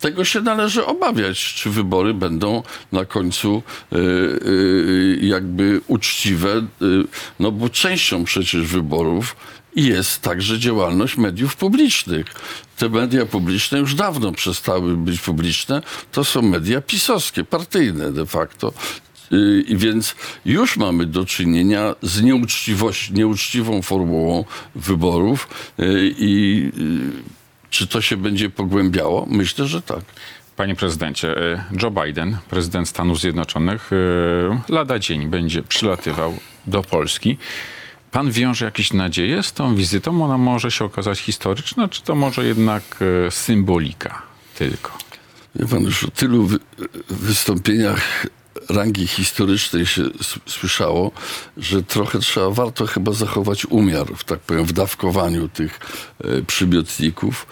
tego 0.00 0.24
się 0.24 0.40
należy 0.40 0.86
obawiać, 0.86 1.54
czy 1.54 1.70
wybory 1.70 2.14
będą 2.14 2.62
na 2.92 3.04
końcu 3.04 3.62
e, 3.92 3.96
e, 3.96 4.00
jakby 5.26 5.80
uczciwe, 5.86 6.66
no 7.40 7.52
bo 7.52 7.68
częścią 7.68 8.24
przecież 8.24 8.62
wyborów 8.62 9.36
jest 9.76 10.22
także 10.22 10.58
działalność 10.58 11.16
mediów 11.16 11.56
publicznych. 11.56 12.26
Te 12.76 12.88
media 12.88 13.26
publiczne 13.26 13.78
już 13.78 13.94
dawno 13.94 14.32
przestały 14.32 14.96
być 14.96 15.20
publiczne. 15.20 15.82
To 16.12 16.24
są 16.24 16.42
media 16.42 16.80
pisowskie, 16.80 17.44
partyjne 17.44 18.12
de 18.12 18.26
facto. 18.26 18.72
Y, 19.32 19.64
I 19.68 19.76
więc 19.76 20.14
już 20.44 20.76
mamy 20.76 21.06
do 21.06 21.24
czynienia 21.24 21.94
z 22.02 22.22
nieuczciwość, 22.22 23.10
nieuczciwą 23.10 23.82
formułą 23.82 24.44
wyborów 24.74 25.48
y, 25.80 26.14
i 26.18 26.64
y, 26.78 27.37
czy 27.70 27.86
to 27.86 28.00
się 28.00 28.16
będzie 28.16 28.50
pogłębiało? 28.50 29.26
Myślę, 29.30 29.66
że 29.66 29.82
tak. 29.82 30.00
Panie 30.56 30.74
prezydencie, 30.74 31.36
e, 31.36 31.64
Joe 31.82 31.90
Biden, 31.90 32.36
prezydent 32.50 32.88
Stanów 32.88 33.20
Zjednoczonych, 33.20 33.90
e, 33.92 34.72
lada 34.72 34.98
dzień 34.98 35.26
będzie 35.26 35.62
przylatywał 35.62 36.34
do 36.66 36.82
Polski. 36.82 37.38
Pan 38.10 38.30
wiąże 38.30 38.64
jakieś 38.64 38.92
nadzieje 38.92 39.42
z 39.42 39.52
tą 39.52 39.74
wizytą? 39.74 40.24
Ona 40.24 40.38
może 40.38 40.70
się 40.70 40.84
okazać 40.84 41.18
historyczna, 41.18 41.88
czy 41.88 42.02
to 42.02 42.14
może 42.14 42.44
jednak 42.44 42.82
e, 43.26 43.30
symbolika 43.30 44.22
tylko? 44.54 44.98
Wie 45.54 45.66
pan, 45.66 45.82
już 45.82 46.04
o 46.04 46.10
tylu 46.10 46.46
wy, 46.46 46.58
wystąpieniach 47.10 48.26
rangi 48.68 49.06
historycznej 49.06 49.86
się 49.86 50.02
słyszało, 50.46 51.10
że 51.56 51.82
trochę 51.82 52.18
trzeba, 52.18 52.50
warto 52.50 52.86
chyba 52.86 53.12
zachować 53.12 53.66
umiar, 53.66 54.06
w 54.16 54.24
tak 54.24 54.38
powiem, 54.40 54.64
w 54.64 54.72
dawkowaniu 54.72 55.48
tych 55.48 55.80
e, 56.24 56.42
przymiotników. 56.42 57.46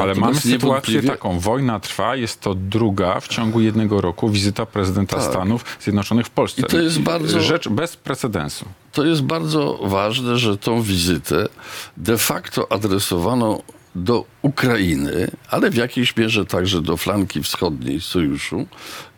Ale 0.00 0.14
mamy 0.14 0.34
sytuację 0.40 0.58
niewątpliwie- 0.58 1.08
taką, 1.08 1.38
wojna 1.40 1.80
trwa, 1.80 2.16
jest 2.16 2.40
to 2.40 2.54
druga 2.54 3.20
w 3.20 3.28
ciągu 3.28 3.60
jednego 3.60 4.00
roku 4.00 4.30
wizyta 4.30 4.66
prezydenta 4.66 5.20
Stanów 5.20 5.64
Zjednoczonych 5.80 6.26
w 6.26 6.30
Polsce. 6.30 6.62
Tak. 6.62 6.70
I 6.70 6.76
to 6.76 6.80
jest 6.82 7.00
bardzo- 7.00 7.40
Rzecz 7.40 7.68
bez 7.68 7.96
precedensu. 7.96 8.64
to 8.92 9.04
jest 9.04 9.22
bardzo 9.22 9.78
ważne, 9.82 10.38
że 10.38 10.56
tą 10.58 10.82
wizytę 10.82 11.48
de 11.96 12.18
facto 12.18 12.72
adresowano 12.72 13.62
do 13.98 14.24
Ukrainy, 14.42 15.30
ale 15.50 15.70
w 15.70 15.74
jakiejś 15.74 16.16
mierze 16.16 16.46
także 16.46 16.82
do 16.82 16.96
flanki 16.96 17.42
wschodniej 17.42 18.00
sojuszu, 18.00 18.66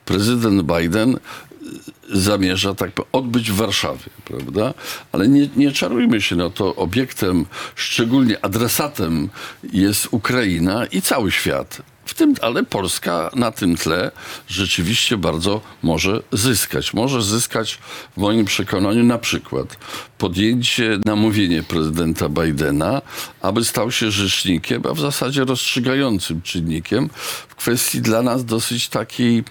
prezydent 0.05 0.63
Biden 0.63 1.17
y, 1.17 2.21
zamierza 2.21 2.75
tak 2.75 2.91
odbyć 3.13 3.51
w 3.51 3.55
Warszawie, 3.55 4.11
prawda? 4.25 4.75
Ale 5.13 5.29
nie, 5.29 5.49
nie 5.57 5.73
czarujmy 5.73 6.21
się, 6.21 6.37
no 6.37 6.51
to 6.51 6.77
obiektem, 6.77 7.47
szczególnie 7.75 8.45
adresatem 8.45 9.29
jest 9.73 10.09
Ukraina 10.11 10.87
i 10.87 11.03
cały 11.03 11.33
świat. 11.33 11.83
W 12.05 12.15
tym, 12.15 12.35
ale 12.43 12.65
Polska 12.65 13.31
na 13.35 13.51
tym 13.51 13.77
tle 13.77 14.11
rzeczywiście 14.49 15.17
bardzo 15.17 15.61
może 15.83 16.23
zyskać. 16.33 16.95
Może 16.95 17.23
zyskać 17.23 17.79
w 18.17 18.21
moim 18.21 18.45
przekonaniu 18.45 19.05
na 19.05 19.19
przykład 19.19 19.77
podjęcie, 20.19 20.99
namówienie 21.05 21.63
prezydenta 21.63 22.29
Bidena, 22.29 23.03
aby 23.43 23.65
stał 23.65 23.91
się 23.91 24.11
rzecznikiem, 24.11 24.83
a 24.91 24.95
w 24.95 25.01
zasadzie 25.01 25.45
rozstrzygającym 25.45 26.43
czynnikiem 26.43 27.11
w 27.49 27.55
kwestii 27.55 28.01
dla 28.01 28.23
nas 28.23 28.45
dosyć 28.45 28.89
takiej 28.89 29.45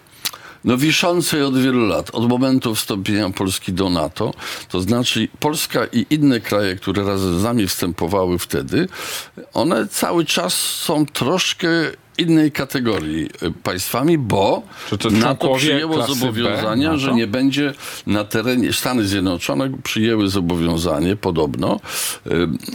no 0.64 0.78
wiszącej 0.78 1.44
od 1.44 1.58
wielu 1.58 1.86
lat, 1.86 2.10
od 2.14 2.30
momentu 2.30 2.76
wstąpienia 2.76 3.30
Polski 3.30 3.74
do 3.74 3.90
NATO, 3.90 4.34
to 4.70 4.82
znaczy 4.82 5.28
Polska 5.40 5.86
i 5.86 6.06
inne 6.10 6.40
kraje, 6.40 6.76
które 6.76 7.04
razem 7.04 7.40
z 7.40 7.44
nami 7.44 7.68
wstępowały 7.68 8.40
wtedy, 8.40 8.88
one 9.54 9.88
cały 9.88 10.26
czas 10.26 10.54
są 10.54 11.06
troszkę 11.06 11.68
innej 12.20 12.52
kategorii 12.52 13.30
y, 13.44 13.52
państwami, 13.64 14.18
bo 14.18 14.62
Czy 14.90 14.98
to 14.98 15.10
NATO 15.10 15.56
przyjęło 15.56 15.96
B 15.98 16.06
zobowiązania, 16.08 16.98
że 16.98 17.14
nie 17.14 17.28
będzie 17.28 17.74
na 18.08 18.24
terenie, 18.24 18.74
Stany 18.74 19.04
Zjednoczone 19.06 19.72
przyjęły 19.84 20.30
zobowiązanie 20.30 21.16
podobno, 21.16 21.80
y, 22.28 22.32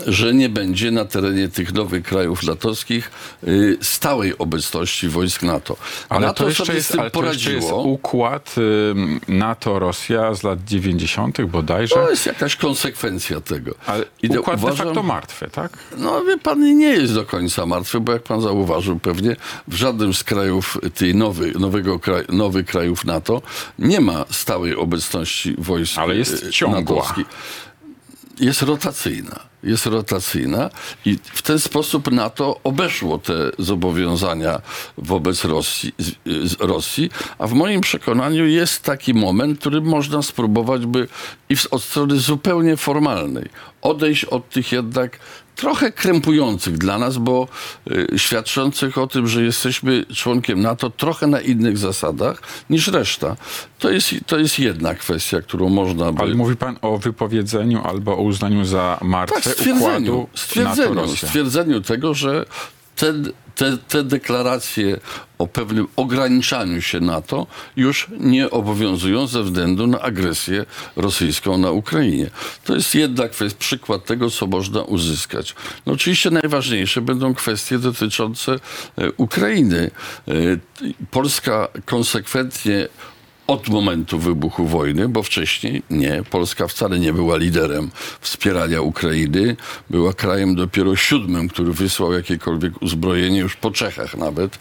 że 0.07 0.35
nie 0.35 0.49
będzie 0.49 0.91
na 0.91 1.05
terenie 1.05 1.49
tych 1.49 1.73
nowych 1.75 2.03
krajów 2.05 2.43
natowskich 2.43 3.11
y, 3.49 3.79
stałej 3.83 4.39
obecności 4.39 5.09
wojsk 5.09 5.43
NATO. 5.43 5.77
Ale 6.09 6.27
NATO 6.27 6.43
to 6.43 6.49
jeszcze 6.49 6.65
sobie 6.67 6.77
jest, 6.77 6.89
z 6.89 6.91
tym 6.93 7.01
ale 7.01 7.11
to 7.11 7.25
jeszcze 7.25 7.53
jest 7.53 7.69
poradziło. 7.69 7.93
układ 7.93 8.55
NATO-Rosja 9.29 10.35
z 10.35 10.43
lat 10.43 10.65
90. 10.65 11.43
bodajże. 11.43 11.95
To 11.95 12.11
jest 12.11 12.27
jakaś 12.27 12.57
konsekwencja 12.57 13.41
tego. 13.41 13.75
Ale 13.87 14.05
I 14.23 14.39
układ 14.39 14.59
uważam- 14.59 14.79
de 14.79 14.85
facto 14.85 15.03
martwy, 15.03 15.49
tak? 15.53 15.79
No 15.99 16.25
wie 16.25 16.39
pan, 16.39 16.61
nie 16.79 16.87
jest 16.87 17.15
do 17.15 17.25
końca 17.25 17.67
martwy, 17.67 18.01
bo 18.01 18.13
jak 18.13 18.23
pan 18.23 18.41
zauważył 18.41 18.99
pewnie, 18.99 19.34
w 19.69 19.75
żadnym 19.75 20.15
z 20.15 20.25
krajów 20.25 20.79
tej 20.95 21.15
nowy, 21.15 21.53
nowego 21.59 21.99
kraj, 21.99 22.25
nowych 22.29 22.67
krajów 22.67 23.05
NATO 23.05 23.43
nie 23.79 24.01
ma 24.01 24.25
stałej 24.31 24.77
obecności 24.77 25.55
wojsk 25.59 25.99
Ale 25.99 26.17
jest 26.17 26.45
e, 26.45 26.51
ciągła. 26.51 26.81
natowskich. 26.81 27.27
Jest 28.41 28.63
rotacyjna. 28.63 29.41
Jest 29.63 29.87
rotacyjna 29.87 30.71
i 31.05 31.19
w 31.25 31.43
ten 31.43 31.59
sposób 31.59 32.11
NATO 32.11 32.61
obeszło 32.65 33.19
te 33.19 33.35
zobowiązania 33.59 34.61
wobec 34.99 35.45
Rosji, 35.45 35.93
Rosji, 36.61 37.11
a 37.39 37.47
w 37.47 37.53
moim 37.53 37.81
przekonaniu 37.81 38.47
jest 38.47 38.83
taki 38.83 39.15
moment, 39.15 39.61
który 39.61 39.81
można 39.81 40.23
spróbować 40.23 40.87
by 40.87 41.09
i 41.49 41.55
od 41.71 41.83
strony 41.83 42.17
zupełnie 42.17 42.77
formalnej 42.77 43.49
odejść 43.83 44.25
od 44.25 44.49
tych 44.51 44.73
jednak 44.73 45.19
trochę 45.57 45.93
krępujących 45.93 46.79
dla 46.79 46.99
nas, 46.99 47.19
bo 47.19 47.49
y, 47.91 48.07
świadczących 48.19 48.99
o 48.99 49.07
tym, 49.07 49.29
że 49.29 49.43
jesteśmy 49.43 50.07
członkiem 50.15 50.61
NATO 50.61 50.91
trochę 50.91 51.27
na 51.27 51.41
innych 51.41 51.79
zasadach 51.79 52.43
niż 52.71 52.89
reszta. 52.89 53.37
To 53.79 53.91
jest, 53.91 54.15
to 54.27 54.39
jest 54.39 54.59
jedna 54.59 54.95
kwestia, 54.95 55.41
którą 55.43 55.69
można 55.69 56.13
by... 56.13 56.23
Ale 56.23 56.35
mówi 56.35 56.57
pan 56.57 56.77
o 56.83 56.99
wypowiedzeniu 56.99 57.83
albo 57.85 58.13
o 58.19 58.23
uznaniu 58.23 58.65
za 58.65 58.99
martwe 59.03 59.41
Tak, 59.43 59.55
stwierdzeniu, 59.55 60.13
układu 60.13 60.29
stwierdzeniu, 60.35 60.95
NATO-Rosja. 60.95 61.29
stwierdzeniu 61.29 61.81
tego, 61.81 62.15
że 62.15 62.45
te, 62.97 63.13
te, 63.55 63.79
te 63.79 64.05
deklaracje 64.05 65.01
o 65.39 65.47
pewnym 65.47 65.87
ograniczaniu 65.97 66.83
się 66.83 67.01
NATO 67.01 67.47
już 67.77 68.09
nie 68.21 68.51
obowiązują 68.51 69.27
ze 69.27 69.43
względu 69.43 69.87
na 69.87 70.01
agresję 70.01 70.67
rosyjską 70.97 71.59
na 71.59 71.71
Ukrainie. 71.71 72.31
To 72.65 72.75
jest 72.75 72.95
jednak 72.95 73.33
przykład 73.59 74.05
tego, 74.05 74.31
co 74.31 74.47
można 74.47 74.83
uzyskać. 74.83 75.55
No 75.87 75.93
oczywiście 75.93 76.31
najważniejsze 76.31 77.01
będą 77.01 77.35
kwestie 77.35 77.79
dotyczące 77.79 78.53
e, 78.53 79.13
Ukrainy. 79.17 79.91
E, 80.29 80.33
Polska 81.11 81.69
konsekwentnie 81.87 82.89
od 83.47 83.69
momentu 83.69 84.19
wybuchu 84.19 84.67
wojny, 84.67 85.09
bo 85.09 85.23
wcześniej 85.23 85.83
nie, 85.91 86.23
Polska 86.31 86.67
wcale 86.69 86.99
nie 86.99 87.13
była 87.13 87.37
liderem 87.37 87.91
wspierania 88.21 88.81
Ukrainy. 88.81 89.57
Była 89.91 90.13
krajem 90.13 90.55
dopiero 90.55 90.97
siódmym, 90.97 91.49
który 91.49 91.73
wysłał 91.73 92.13
jakiekolwiek 92.13 92.83
uzbrojenie, 92.83 93.39
już 93.41 93.57
po 93.57 93.71
Czechach 93.71 94.17
nawet. 94.17 94.59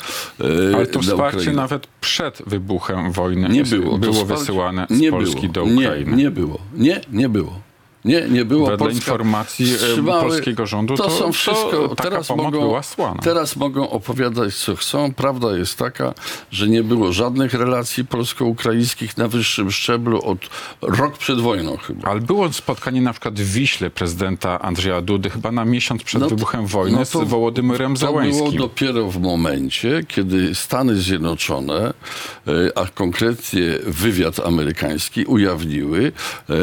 e, 0.71 0.75
Ale 0.75 0.87
to 0.87 0.99
wsparcie 0.99 1.37
Ukrainę. 1.37 1.53
nawet 1.61 1.87
przed 2.01 2.41
wybuchem 2.47 3.11
wojny 3.11 3.49
nie 3.49 3.63
było. 3.63 3.97
Było 3.97 4.25
wysyłane 4.25 4.87
z 4.89 5.09
Polski 5.11 5.49
do 5.49 5.63
Ukrainy. 5.63 6.11
Nie, 6.15 6.23
nie 6.23 6.31
było. 6.31 6.59
Nie, 6.73 7.01
nie 7.11 7.29
było. 7.29 7.59
Nie, 8.05 8.21
nie 8.29 8.45
było. 8.45 8.65
Wedle 8.69 8.77
Polska 8.77 8.97
informacji, 8.97 9.65
wstrzymały- 9.65 10.21
polskiego 10.21 10.65
rządu 10.65 10.95
to, 10.97 11.03
to- 11.03 11.09
są 11.09 11.25
to 11.25 11.31
wszystko. 11.31 11.89
taka 11.89 12.03
teraz 12.09 12.29
mogą. 12.29 12.81
Teraz 13.23 13.55
mogą 13.55 13.89
opowiadać, 13.89 14.55
co 14.55 14.75
chcą. 14.75 15.13
Prawda 15.13 15.57
jest 15.57 15.77
taka, 15.77 16.13
że 16.51 16.67
nie 16.67 16.83
było 16.83 17.13
żadnych 17.13 17.53
relacji 17.53 18.05
polsko-ukraińskich 18.05 19.17
na 19.17 19.27
wyższym 19.27 19.71
szczeblu 19.71 20.21
od 20.21 20.39
rok 20.81 21.17
przed 21.17 21.39
wojną 21.39 21.77
chyba. 21.77 22.09
Ale 22.09 22.21
było 22.21 22.53
spotkanie 22.53 23.01
na 23.01 23.11
przykład 23.13 23.39
w 23.39 23.53
Wiśle 23.53 23.89
prezydenta 23.89 24.61
Andrzeja 24.61 25.01
Dudy 25.01 25.29
chyba 25.29 25.51
na 25.51 25.65
miesiąc 25.65 26.03
przed 26.03 26.21
No 26.21 26.27
to- 26.29 26.35
wybuchem 26.35 26.67
wojny 26.67 26.97
no 26.97 27.05
to- 27.05 27.25
z 27.25 27.29
Wołodymyrem 27.29 27.95
To 27.95 28.13
było 28.13 28.51
dopiero 28.51 29.11
w 29.11 29.19
momencie, 29.19 30.03
kiedy 30.07 30.55
Stany 30.55 30.95
Zjednoczone, 30.95 31.93
e, 32.47 32.77
a 32.77 32.85
konkretnie 32.85 33.61
wywiad 33.87 34.39
amerykański 34.39 35.25
ujawniły 35.25 36.11
e, 36.49 36.53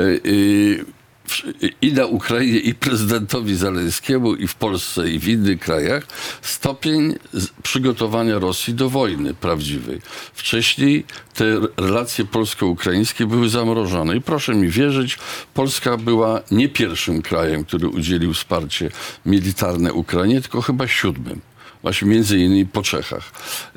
i 1.83 1.93
na 1.93 2.07
Ukrainie, 2.07 2.59
i 2.59 2.75
prezydentowi 2.75 3.57
Zaleńskiemu, 3.57 4.35
i 4.35 4.47
w 4.47 4.55
Polsce, 4.55 5.11
i 5.11 5.19
w 5.19 5.29
innych 5.29 5.61
krajach, 5.61 6.07
stopień 6.43 7.15
przygotowania 7.63 8.39
Rosji 8.39 8.75
do 8.75 8.91
wojny 8.91 9.35
prawdziwej. 9.35 10.01
Wcześniej 10.35 11.05
te 11.35 11.45
relacje 11.77 12.25
polsko-ukraińskie 12.25 13.27
były 13.27 13.49
zamrożone. 13.49 14.17
I 14.17 14.21
proszę 14.21 14.55
mi 14.55 14.69
wierzyć, 14.69 15.19
Polska 15.55 15.97
była 15.97 16.41
nie 16.51 16.69
pierwszym 16.69 17.23
krajem, 17.23 17.65
który 17.65 17.89
udzielił 17.89 18.35
wsparcie 18.35 18.91
militarne 19.27 19.93
Ukrainie, 19.93 20.41
tylko 20.41 20.63
chyba 20.63 20.89
siódmym. 20.89 21.50
Właśnie 21.83 22.09
między 22.09 22.39
innymi 22.39 22.67
po 22.67 22.83
Czechach. 22.83 23.31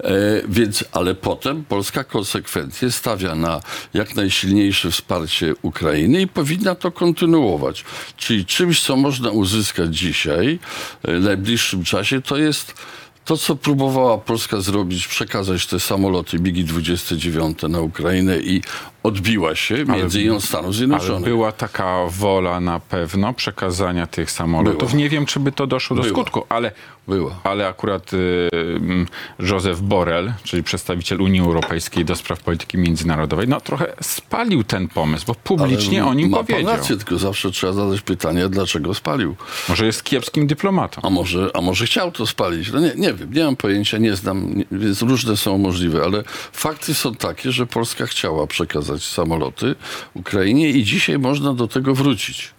E, 0.04 0.12
więc, 0.50 0.84
ale 0.92 1.16
potem 1.16 1.64
Polska 1.66 2.04
konsekwentnie 2.04 2.92
stawia 2.92 3.36
na 3.36 3.62
jak 3.94 4.16
najsilniejsze 4.16 4.92
wsparcie 4.92 5.54
Ukrainy 5.62 6.22
i 6.22 6.28
powinna 6.28 6.76
to 6.76 6.92
kontynuować. 6.92 7.86
Czyli 8.18 8.46
czymś, 8.46 8.82
co 8.82 8.96
można 8.96 9.32
uzyskać 9.32 9.98
dzisiaj, 9.98 10.60
e, 11.04 11.20
w 11.20 11.24
najbliższym 11.24 11.84
czasie, 11.84 12.22
to 12.22 12.38
jest 12.38 12.74
to, 13.26 13.38
co 13.38 13.56
próbowała 13.56 14.18
Polska 14.18 14.62
zrobić, 14.62 15.08
przekazać 15.08 15.68
te 15.68 15.80
samoloty 15.80 16.40
MiG-29 16.40 17.70
na 17.70 17.82
Ukrainę 17.82 18.38
i 18.40 18.62
odbiła 19.04 19.56
się 19.56 19.86
między 19.86 20.22
innymi 20.22 20.38
od 20.38 20.44
Stanów 20.44 20.66
Ale 20.66 20.74
Zjednoczonych. 20.74 21.24
była 21.24 21.52
taka 21.52 21.98
wola 22.10 22.60
na 22.60 22.80
pewno 22.80 23.34
przekazania 23.34 24.08
tych 24.08 24.32
samolotów. 24.32 24.90
Była. 24.90 25.02
Nie 25.02 25.10
wiem, 25.10 25.26
czy 25.26 25.40
by 25.40 25.52
to 25.52 25.68
doszło 25.68 25.96
do 25.96 26.02
Była. 26.04 26.14
skutku, 26.14 26.46
ale, 26.50 26.72
Była. 27.08 27.40
ale 27.44 27.68
akurat 27.68 28.14
y, 28.14 28.50
Józef 29.40 29.82
Borrell, 29.82 30.34
czyli 30.44 30.64
przedstawiciel 30.64 31.22
Unii 31.22 31.40
Europejskiej 31.40 32.06
do 32.06 32.16
spraw 32.16 32.40
polityki 32.44 32.78
międzynarodowej, 32.78 33.48
no 33.48 33.62
trochę 33.62 33.94
spalił 34.02 34.64
ten 34.64 34.88
pomysł, 34.88 35.26
bo 35.28 35.36
publicznie 35.36 36.02
Ale 36.02 36.12
o 36.12 36.14
nim 36.14 36.30
ma 36.30 36.38
pan 36.38 36.46
powiedział. 36.46 36.76
rację, 36.78 36.98
tylko 36.98 37.18
zawsze 37.18 37.52
trzeba 37.52 37.74
zadać 37.74 38.02
pytanie, 38.02 38.50
dlaczego 38.50 38.94
spalił. 38.94 39.36
Może 39.70 39.86
jest 39.86 40.04
kiepskim 40.04 40.48
dyplomatą. 40.48 41.02
A 41.02 41.10
może, 41.10 41.50
a 41.54 41.62
może 41.62 41.86
chciał 41.86 42.12
to 42.12 42.28
spalić? 42.28 42.72
No 42.72 42.80
nie, 42.80 42.92
nie 42.96 43.14
wiem, 43.14 43.34
nie 43.34 43.44
mam 43.44 43.56
pojęcia, 43.56 43.98
nie 43.98 44.16
znam, 44.16 44.54
nie, 44.58 44.66
więc 44.72 45.02
różne 45.02 45.38
są 45.38 45.58
możliwe, 45.58 46.04
ale 46.04 46.24
fakty 46.54 46.94
są 46.94 47.16
takie, 47.16 47.52
że 47.52 47.66
Polska 47.66 48.06
chciała 48.06 48.48
przekazać 48.48 49.04
samoloty 49.04 49.76
Ukrainie 50.14 50.70
i 50.70 50.84
dzisiaj 50.84 51.20
można 51.20 51.54
do 51.54 51.68
tego 51.68 51.96
wrócić. 51.96 52.52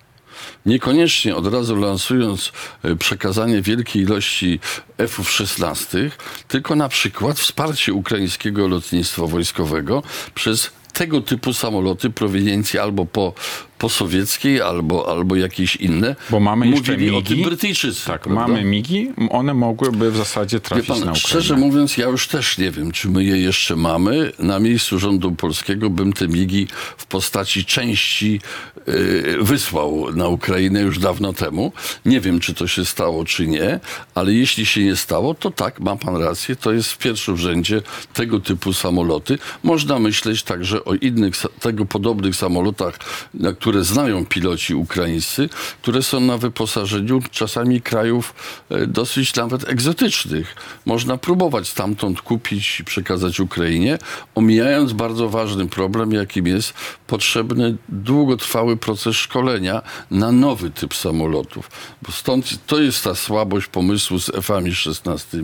Niekoniecznie 0.67 1.37
od 1.37 1.53
razu 1.53 1.77
lansując 1.77 2.53
e, 2.83 2.97
przekazanie 2.97 3.63
wielkiej 3.63 4.03
ilości 4.03 4.61
F-16, 4.99 6.11
tylko 6.49 6.77
na 6.77 6.89
przykład 6.89 7.39
wsparcie 7.39 7.93
ukraińskiego 7.93 8.69
lotnictwa 8.69 9.27
wojskowego 9.27 10.03
przez 10.35 10.71
tego 10.93 11.21
typu 11.21 11.53
samoloty 11.53 12.11
proweniencji 12.11 12.79
albo 12.79 13.07
po, 13.07 13.33
posowieckiej 13.79 14.61
albo, 14.61 15.11
albo 15.11 15.37
jakieś 15.37 15.77
inne. 15.77 16.17
Bo 16.31 16.41
mamy 16.41 16.69
jeszcze 16.69 16.93
Mówili 16.93 17.11
o 17.11 17.13
migi. 17.17 17.35
tym 17.35 17.45
Brytyjczycy. 17.45 18.07
Tak, 18.07 18.23
prawda? 18.23 18.41
mamy 18.49 18.65
migi, 18.65 19.13
one 19.31 19.55
mogłyby 19.55 20.11
w 20.11 20.17
zasadzie 20.17 20.61
trafić 20.61 20.87
pan, 20.87 20.97
na 20.97 21.03
Ukrainę. 21.03 21.21
szczerze 21.21 21.57
mówiąc, 21.57 21.97
ja 21.97 22.07
już 22.07 22.29
też 22.29 22.59
nie 22.59 22.71
wiem, 22.71 22.93
czy 22.93 23.09
my 23.09 23.25
je 23.25 23.37
jeszcze 23.39 23.77
mamy. 23.77 24.33
Na 24.39 24.59
miejscu 24.59 24.99
rządu 24.99 25.33
polskiego 25.33 25.91
bym 25.91 26.13
te 26.13 26.29
migi 26.29 26.67
w 26.97 27.07
postaci 27.07 27.65
części 27.65 28.41
y, 28.89 29.37
wysłał 29.41 30.07
na 30.17 30.29
Ukrainę 30.29 30.81
już 30.81 30.99
dawno 30.99 31.33
temu. 31.33 31.73
Nie 32.05 32.21
wiem, 32.21 32.41
czy 32.41 32.55
to 32.55 32.67
się 32.67 32.85
stało, 32.85 33.25
czy 33.25 33.47
nie, 33.47 33.81
ale 34.15 34.33
jeśli 34.33 34.67
się 34.67 34.85
nie 34.85 34.97
stało, 34.97 35.35
to 35.35 35.51
tak, 35.51 35.81
ma 35.81 35.97
pan 35.97 36.17
rację, 36.17 36.57
to 36.57 36.73
jest 36.73 36.93
w 36.93 36.99
pierwszym 36.99 37.37
rzędzie 37.37 37.83
tego 38.15 38.41
typu 38.41 38.73
samoloty. 38.73 39.39
Można 39.63 39.99
myśleć 39.99 40.43
także 40.43 40.85
o 40.85 40.95
innych 40.95 41.35
tego 41.61 41.87
podobnych 41.87 42.37
samolotach, 42.37 42.99
na 43.35 43.53
które 43.65 43.85
znają 43.85 44.27
piloci 44.27 44.75
ukraińscy, 44.75 45.49
które 45.83 46.03
są 46.03 46.21
na 46.21 46.39
wyposażeniu 46.39 47.21
czasami 47.31 47.81
krajów 47.81 48.35
e, 48.71 48.87
dosyć 48.87 49.35
nawet 49.35 49.69
egzotycznych. 49.69 50.57
Można 50.87 51.17
próbować 51.17 51.69
stamtąd 51.69 52.21
kupić 52.21 52.81
i 52.81 52.85
przekazać 52.85 53.41
Ukrainie, 53.41 53.99
omijając 54.35 54.93
bardzo 54.93 55.29
ważny 55.29 55.69
problem, 55.69 56.13
jakim 56.13 56.47
jest 56.47 56.75
potrzebny 57.07 57.77
długotrwały 57.89 58.77
proces 58.77 59.17
szkolenia 59.17 59.83
na 60.11 60.33
nowy 60.33 60.71
typ 60.71 60.95
samolotów. 60.95 61.71
Bo 62.03 62.13
stąd 62.13 62.67
to 62.67 62.81
jest 62.81 63.05
ta 63.05 63.15
słabość 63.15 63.67
pomysłu 63.67 64.19
z 64.19 64.29
F-ami 64.29 64.75
16, 64.75 65.39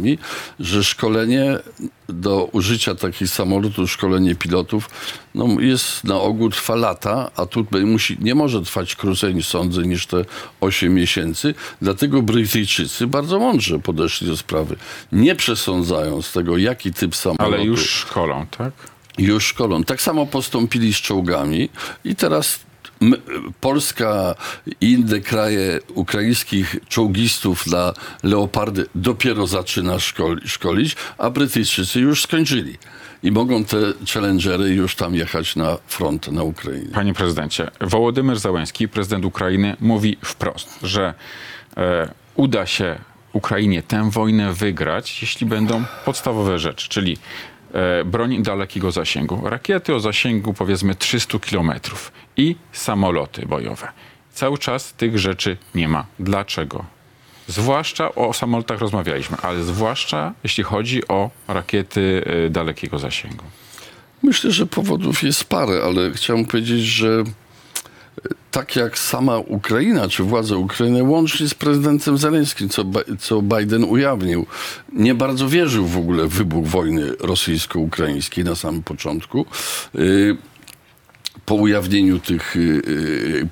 że 0.61 0.85
szkolenie 0.85 1.59
do 2.13 2.45
użycia 2.53 2.95
takich 2.95 3.29
samolotów, 3.29 3.91
szkolenie 3.91 4.35
pilotów, 4.35 4.91
no 5.35 5.61
jest 5.61 6.05
na 6.05 6.21
ogół 6.21 6.51
trwa 6.51 6.75
lata, 6.75 7.31
a 7.37 7.47
tu 7.47 7.67
musi, 7.87 8.17
nie 8.21 8.35
może 8.35 8.63
trwać 8.63 8.97
krócej, 8.97 9.43
sądzę, 9.43 9.83
niż 9.83 10.07
te 10.07 10.25
8 10.61 10.95
miesięcy. 10.95 11.55
Dlatego 11.83 12.23
Brytyjczycy 12.23 13.07
bardzo 13.07 13.39
mądrze 13.39 13.79
podeszli 13.79 14.27
do 14.27 14.37
sprawy. 14.37 14.77
Nie 15.13 15.35
przesądzając 15.35 16.33
tego, 16.33 16.59
jaki 16.59 16.93
typ 16.93 17.17
samolotu 17.17 17.55
Ale 17.55 17.65
już 17.65 17.91
szkolą, 17.91 18.47
tak? 18.47 18.73
już 19.19 19.45
szkolą. 19.45 19.85
Tak 19.85 20.03
samo 20.03 20.27
postąpili 20.27 20.95
z 20.95 20.97
czołgami 20.97 21.69
i 22.05 22.17
teraz 22.17 22.61
Polska 23.61 24.35
i 24.81 24.93
inne 24.93 25.21
kraje 25.21 25.81
ukraińskich 25.95 26.77
czołgistów 26.89 27.67
na 27.67 27.95
Leopardy 28.23 28.87
dopiero 28.95 29.47
zaczyna 29.47 29.99
szkoli, 29.99 30.49
szkolić, 30.49 30.97
a 31.19 31.31
Brytyjczycy 31.31 32.01
już 32.01 32.23
skończyli. 32.23 32.79
I 33.23 33.33
mogą 33.33 33.65
te 33.65 33.77
challengery 34.13 34.69
już 34.69 34.95
tam 34.95 35.15
jechać 35.15 35.57
na 35.57 35.77
front 35.87 36.33
na 36.33 36.43
Ukrainie. 36.43 36.89
Panie 36.93 37.15
prezydencie, 37.15 37.71
Wołodymyr 37.81 38.39
Załęski, 38.39 38.89
prezydent 38.89 39.25
Ukrainy, 39.25 39.77
mówi 39.81 40.17
wprost, 40.23 40.79
że 40.83 41.15
e, 41.77 42.13
uda 42.35 42.67
się 42.67 42.99
Ukrainie 43.33 43.83
tę 43.83 44.11
wojnę 44.11 44.53
wygrać, 44.53 45.23
jeśli 45.23 45.47
będą 45.47 45.85
podstawowe 46.05 46.59
rzeczy, 46.59 46.89
czyli 46.89 47.17
e, 47.73 48.05
broń 48.05 48.43
dalekiego 48.43 48.91
zasięgu, 48.91 49.41
rakiety 49.49 49.95
o 49.95 50.01
zasięgu 50.01 50.55
powiedzmy 50.55 50.95
300 50.95 51.39
kilometrów 51.39 52.13
i 52.37 52.57
samoloty 52.73 53.47
bojowe. 53.47 53.89
Cały 54.33 54.59
czas 54.59 54.93
tych 54.93 55.19
rzeczy 55.19 55.57
nie 55.75 55.89
ma. 55.89 56.07
Dlaczego? 56.19 56.85
Zwłaszcza 57.47 58.15
o 58.15 58.33
samolotach 58.33 58.81
rozmawialiśmy, 58.81 59.37
ale 59.43 59.63
zwłaszcza 59.63 60.33
jeśli 60.45 60.65
chodzi 60.65 61.09
o 61.09 61.31
rakiety 61.49 62.25
e, 62.47 62.51
dalekiego 62.51 62.99
zasięgu. 62.99 63.45
Myślę, 64.23 64.51
że 64.51 64.67
powodów 64.67 65.23
jest 65.23 65.45
parę, 65.45 65.83
ale 65.85 66.11
chciałem 66.11 66.47
powiedzieć, 66.47 66.81
że 66.81 67.25
tak 68.51 68.77
jak 68.77 68.99
sama 68.99 69.39
Ukraina, 69.39 70.09
czy 70.09 70.23
władze 70.23 70.57
Ukrainy, 70.57 71.03
łącznie 71.03 71.49
z 71.49 71.55
prezydentem 71.55 72.19
Zelenskim, 72.19 72.69
co, 72.69 72.85
co 73.19 73.43
Biden 73.43 73.85
ujawnił, 73.85 74.47
nie 74.93 75.15
bardzo 75.15 75.49
wierzył 75.49 75.87
w 75.87 75.97
ogóle 75.97 76.27
w 76.27 76.31
wybuch 76.33 76.67
wojny 76.67 77.13
rosyjsko-ukraińskiej 77.21 78.45
na 78.45 78.55
samym 78.55 78.83
początku. 78.83 79.47
Y, 79.95 80.37
Po 81.47 81.55
ujawnieniu 81.55 82.19
tych, 82.19 82.57
y, 82.57 82.61
y, 82.61 83.49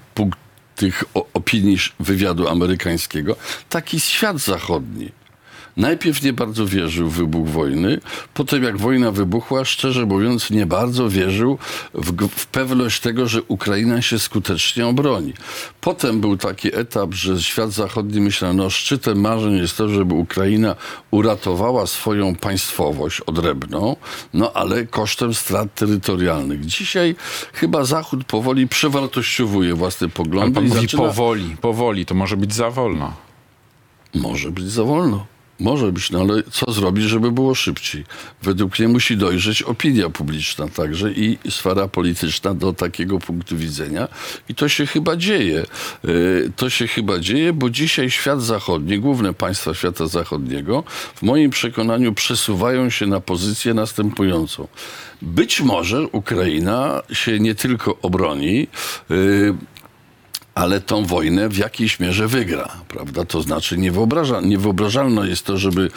tych 0.77 1.05
opinii 1.35 1.79
wywiadu 2.01 2.49
amerykańskiego, 2.49 3.37
taki 3.69 4.01
świat 4.01 4.39
zachodni. 4.39 5.11
Najpierw 5.79 6.23
nie 6.23 6.33
bardzo 6.33 6.67
wierzył 6.67 7.09
w 7.09 7.15
wybuch 7.15 7.49
wojny, 7.49 8.01
potem 8.35 8.63
jak 8.63 8.77
wojna 8.77 9.11
wybuchła, 9.11 9.65
szczerze 9.65 10.07
mówiąc, 10.07 10.51
nie 10.51 10.67
bardzo 10.67 11.09
wierzył 11.09 11.59
w, 11.95 12.29
w 12.29 12.47
pewność 12.47 13.01
tego, 13.01 13.29
że 13.29 13.43
Ukraina 13.43 14.03
się 14.03 14.19
skutecznie 14.19 14.87
obroni. 14.87 15.33
Potem 15.81 16.21
był 16.21 16.37
taki 16.37 16.77
etap, 16.77 17.15
że 17.15 17.43
świat 17.43 17.71
zachodni 17.71 18.21
myślał, 18.21 18.55
no 18.55 18.71
szczytem 18.71 19.21
marzeń 19.21 19.57
jest 19.57 19.77
to, 19.77 19.89
żeby 19.89 20.15
Ukraina 20.15 20.77
uratowała 21.11 21.87
swoją 21.87 22.35
państwowość 22.35 23.21
odrębną, 23.21 23.97
no 24.35 24.53
ale 24.53 24.87
kosztem 24.87 25.35
strat 25.35 25.75
terytorialnych. 25.75 26.67
Dzisiaj 26.67 27.17
chyba 27.53 27.85
Zachód 27.85 28.25
powoli 28.25 28.69
przewartościowuje 28.69 29.75
własne 29.75 30.05
Ale 30.05 30.13
poglądy 30.13 30.55
pan 30.55 30.65
i 30.65 30.69
mówi 30.69 30.81
zaczyna... 30.81 31.03
powoli, 31.03 31.57
powoli, 31.61 32.07
to 32.07 32.15
może 32.15 32.37
być 32.37 32.55
za 32.55 32.71
wolno. 32.71 33.13
Może 34.15 34.51
być 34.51 34.71
za 34.71 34.85
wolno. 34.85 35.38
Może 35.61 35.93
być, 35.93 36.11
no 36.11 36.21
ale 36.21 36.43
co 36.51 36.73
zrobić, 36.73 37.05
żeby 37.05 37.33
było 37.33 37.55
szybciej? 37.55 38.05
Według 38.43 38.79
mnie 38.79 38.89
musi 38.89 39.17
dojrzeć 39.17 39.63
opinia 39.63 40.11
publiczna 40.11 40.69
także 40.69 41.13
i 41.13 41.39
sfera 41.51 41.89
polityczna 41.89 42.55
do 42.55 42.73
takiego 42.73 43.19
punktu 43.19 43.57
widzenia. 43.57 44.09
I 44.49 44.55
to 44.55 44.69
się 44.69 44.87
chyba 44.87 45.17
dzieje. 45.17 45.67
Yy, 46.05 46.53
To 46.57 46.71
się 46.71 46.87
chyba 46.87 47.19
dzieje, 47.19 47.53
bo 47.53 47.71
dzisiaj 47.71 48.11
świat 48.11 48.43
zachodni, 48.43 48.99
główne 48.99 49.33
państwa 49.35 49.75
świata 49.75 50.07
zachodniego, 50.07 50.85
w 51.15 51.23
moim 51.23 51.51
przekonaniu 51.51 52.13
przesuwają 52.15 52.91
się 52.91 53.07
na 53.07 53.21
pozycję 53.21 53.75
następującą. 53.75 54.69
Być 55.23 55.61
może 55.61 56.07
Ukraina 56.07 57.03
się 57.13 57.41
nie 57.41 57.55
tylko 57.55 57.97
obroni, 58.03 58.67
yy, 59.11 59.55
ale 60.59 60.81
tą 60.81 61.05
wojnę 61.05 61.49
w 61.49 61.57
jakiejś 61.57 62.01
mierze 62.01 62.29
wygra, 62.29 62.69
prawda? 62.89 63.25
To 63.25 63.43
znaczy 63.43 63.79
niewyobraża, 63.79 64.41
niewyobrażalne 64.41 65.29
jest 65.29 65.45
to, 65.45 65.59
żeby 65.59 65.91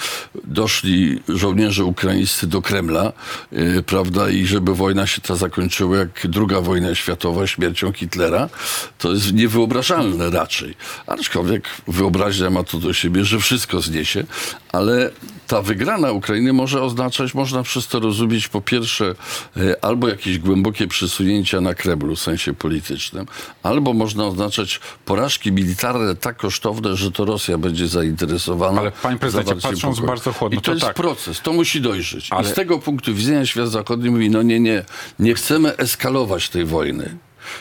doszli 0.44 1.20
żołnierze 1.30 1.86
ukraińscy 1.86 2.48
do 2.48 2.62
Kremla, 2.62 3.14
yy, 3.52 3.84
prawda? 3.84 4.30
I 4.30 4.46
żeby 4.46 4.76
wojna 4.76 5.08
się 5.08 5.22
ta 5.22 5.36
zakończyła 5.36 5.98
jak 5.98 6.28
druga 6.28 6.62
wojna 6.62 6.96
światowa 6.96 7.48
śmiercią 7.48 7.94
Hitlera. 7.94 8.50
To 8.98 9.14
jest 9.14 9.34
niewyobrażalne 9.34 10.30
raczej. 10.30 10.76
Aczkolwiek 11.08 11.68
wyobraźnia 11.88 12.50
ma 12.50 12.64
to 12.64 12.78
do 12.78 12.94
siebie, 12.94 13.26
że 13.26 13.40
wszystko 13.40 13.82
zniesie, 13.82 14.24
ale 14.72 15.12
ta 15.52 15.62
wygrana 15.62 16.12
Ukrainy 16.12 16.54
może 16.54 16.82
oznaczać, 16.82 17.34
można 17.34 17.64
przez 17.64 17.88
to 17.88 18.00
rozumieć 18.00 18.48
po 18.48 18.62
pierwsze 18.62 19.16
e, 19.58 19.86
albo 19.86 20.08
jakieś 20.08 20.40
głębokie 20.40 20.88
przesunięcia 20.88 21.62
na 21.62 21.76
Kremlu 21.76 22.16
w 22.16 22.20
sensie 22.20 22.54
politycznym, 22.54 23.26
albo 23.64 23.94
można 23.94 24.26
oznaczać 24.26 24.80
porażki 25.06 25.52
militarne 25.52 26.16
tak 26.16 26.38
kosztowne, 26.38 26.96
że 26.96 27.12
to 27.12 27.26
Rosja 27.26 27.58
będzie 27.58 27.88
zainteresowana. 27.88 28.82
Ale, 28.82 28.92
panie 28.92 29.18
prezydencie, 29.18 29.56
patrząc 29.56 29.96
pokoju. 29.96 30.08
bardzo 30.08 30.34
chłodno, 30.34 30.60
I 30.60 30.62
to, 30.62 30.66
to 30.66 30.72
jest 30.72 30.86
tak. 30.86 30.96
proces, 30.96 31.42
to 31.42 31.54
musi 31.54 31.82
dojrzeć. 31.82 32.28
Ale- 32.32 32.50
I 32.50 32.52
z 32.52 32.54
tego 32.54 32.80
punktu 32.80 33.14
widzenia 33.14 33.46
świat 33.46 33.70
zachodni 33.70 34.10
mówi, 34.10 34.30
no 34.30 34.42
nie, 34.42 34.60
nie, 34.60 34.84
nie 35.20 35.34
chcemy 35.34 35.78
eskalować 35.78 36.50
tej 36.50 36.66
wojny. 36.66 37.18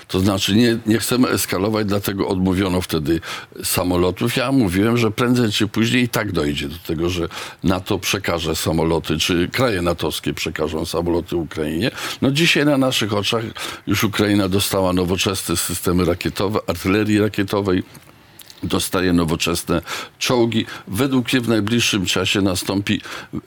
To 0.08 0.20
znaczy 0.20 0.54
nie, 0.54 0.78
nie 0.86 0.98
chcemy 0.98 1.28
eskalować, 1.28 1.86
dlatego 1.86 2.28
odmówiono 2.28 2.80
wtedy 2.80 3.20
samolotów. 3.64 4.36
Ja 4.36 4.52
mówiłem, 4.52 4.96
że 4.96 5.10
prędzej 5.10 5.52
czy 5.52 5.68
później 5.68 6.02
i 6.02 6.08
tak 6.08 6.32
dojdzie 6.32 6.68
do 6.68 6.78
tego, 6.78 7.10
że 7.10 7.28
NATO 7.64 7.98
przekaże 7.98 8.56
samoloty, 8.56 9.18
czy 9.18 9.48
kraje 9.48 9.82
natowskie 9.82 10.34
przekażą 10.34 10.86
samoloty 10.86 11.36
Ukrainie. 11.36 11.90
No 12.22 12.30
dzisiaj 12.30 12.64
na 12.64 12.78
naszych 12.78 13.14
oczach 13.14 13.44
już 13.86 14.04
Ukraina 14.04 14.48
dostała 14.48 14.92
nowoczesne 14.92 15.56
systemy 15.56 16.04
rakietowe, 16.04 16.58
artylerii 16.66 17.18
rakietowej, 17.18 17.82
dostaje 18.62 19.12
nowoczesne 19.12 19.82
czołgi. 20.18 20.66
Według 20.88 21.32
mnie 21.32 21.42
w 21.42 21.48
najbliższym 21.48 22.06
czasie 22.06 22.40
nastąpi 22.40 23.00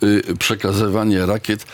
y, 0.03 0.37
przekazywanie 0.39 1.25
rakiet 1.25 1.65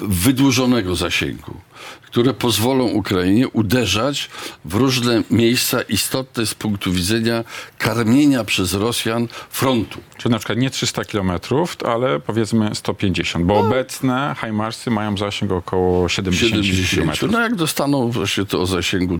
wydłużonego 0.00 0.96
zasięgu, 0.96 1.60
które 2.06 2.34
pozwolą 2.34 2.84
Ukrainie 2.84 3.48
uderzać 3.48 4.30
w 4.64 4.74
różne 4.74 5.22
miejsca 5.30 5.82
istotne 5.82 6.46
z 6.46 6.54
punktu 6.54 6.92
widzenia 6.92 7.44
karmienia 7.78 8.44
przez 8.44 8.74
Rosjan 8.74 9.28
frontu. 9.50 10.00
Czyli 10.16 10.32
na 10.32 10.38
przykład 10.38 10.58
nie 10.58 10.70
300 10.70 11.04
kilometrów, 11.04 11.76
ale 11.84 12.20
powiedzmy 12.20 12.74
150, 12.74 13.44
bo 13.44 13.58
obecne 13.58 14.34
Hajmarsy 14.38 14.90
mają 14.90 15.16
zasięg 15.16 15.52
około 15.52 16.08
70, 16.08 16.64
70. 16.64 16.90
kilometrów. 16.90 17.30
No 17.30 17.40
jak 17.40 17.54
dostaną 17.54 18.10
właśnie 18.10 18.44
to 18.44 18.60
o 18.60 18.66
zasięgu 18.66 19.18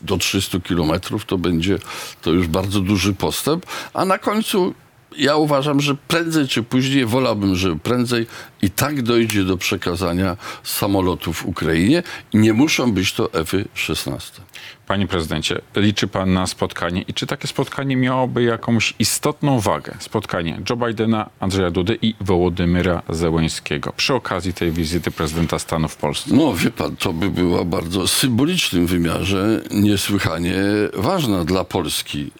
do 0.00 0.16
300 0.16 0.60
kilometrów, 0.60 1.24
to 1.24 1.38
będzie 1.38 1.78
to 2.22 2.30
już 2.30 2.46
bardzo 2.48 2.80
duży 2.80 3.14
postęp. 3.14 3.66
A 3.94 4.04
na 4.04 4.18
końcu 4.18 4.74
ja 5.16 5.36
uważam, 5.36 5.80
że 5.80 5.94
prędzej 6.08 6.48
czy 6.48 6.62
później, 6.62 7.06
wolałbym, 7.06 7.54
że 7.54 7.76
prędzej 7.76 8.26
i 8.62 8.70
tak 8.70 9.02
dojdzie 9.02 9.44
do 9.44 9.56
przekazania 9.56 10.36
samolotów 10.64 11.46
Ukrainie. 11.46 12.02
Nie 12.34 12.52
muszą 12.52 12.92
być 12.92 13.12
to 13.12 13.32
F-16. 13.32 14.40
Panie 14.86 15.06
prezydencie, 15.06 15.60
liczy 15.76 16.08
pan 16.08 16.32
na 16.32 16.46
spotkanie 16.46 17.02
i 17.02 17.14
czy 17.14 17.26
takie 17.26 17.48
spotkanie 17.48 17.96
miałoby 17.96 18.42
jakąś 18.42 18.94
istotną 18.98 19.60
wagę? 19.60 19.94
Spotkanie 19.98 20.60
Joe 20.70 20.76
Bidena, 20.76 21.30
Andrzeja 21.40 21.70
Dudy 21.70 21.98
i 22.02 22.14
Wołodymyra 22.20 23.02
Zełęńskiego 23.08 23.92
przy 23.96 24.14
okazji 24.14 24.52
tej 24.52 24.72
wizyty 24.72 25.10
prezydenta 25.10 25.58
Stanów 25.58 25.92
w 25.92 25.96
Polsce. 25.96 26.30
No, 26.34 26.54
wie 26.54 26.70
pan, 26.70 26.96
to 26.96 27.12
by 27.12 27.30
była 27.30 27.64
bardzo 27.64 28.08
symbolicznym 28.08 28.86
wymiarze 28.86 29.60
niesłychanie 29.70 30.56
ważna 30.94 31.44
dla 31.44 31.64
Polski 31.64 32.30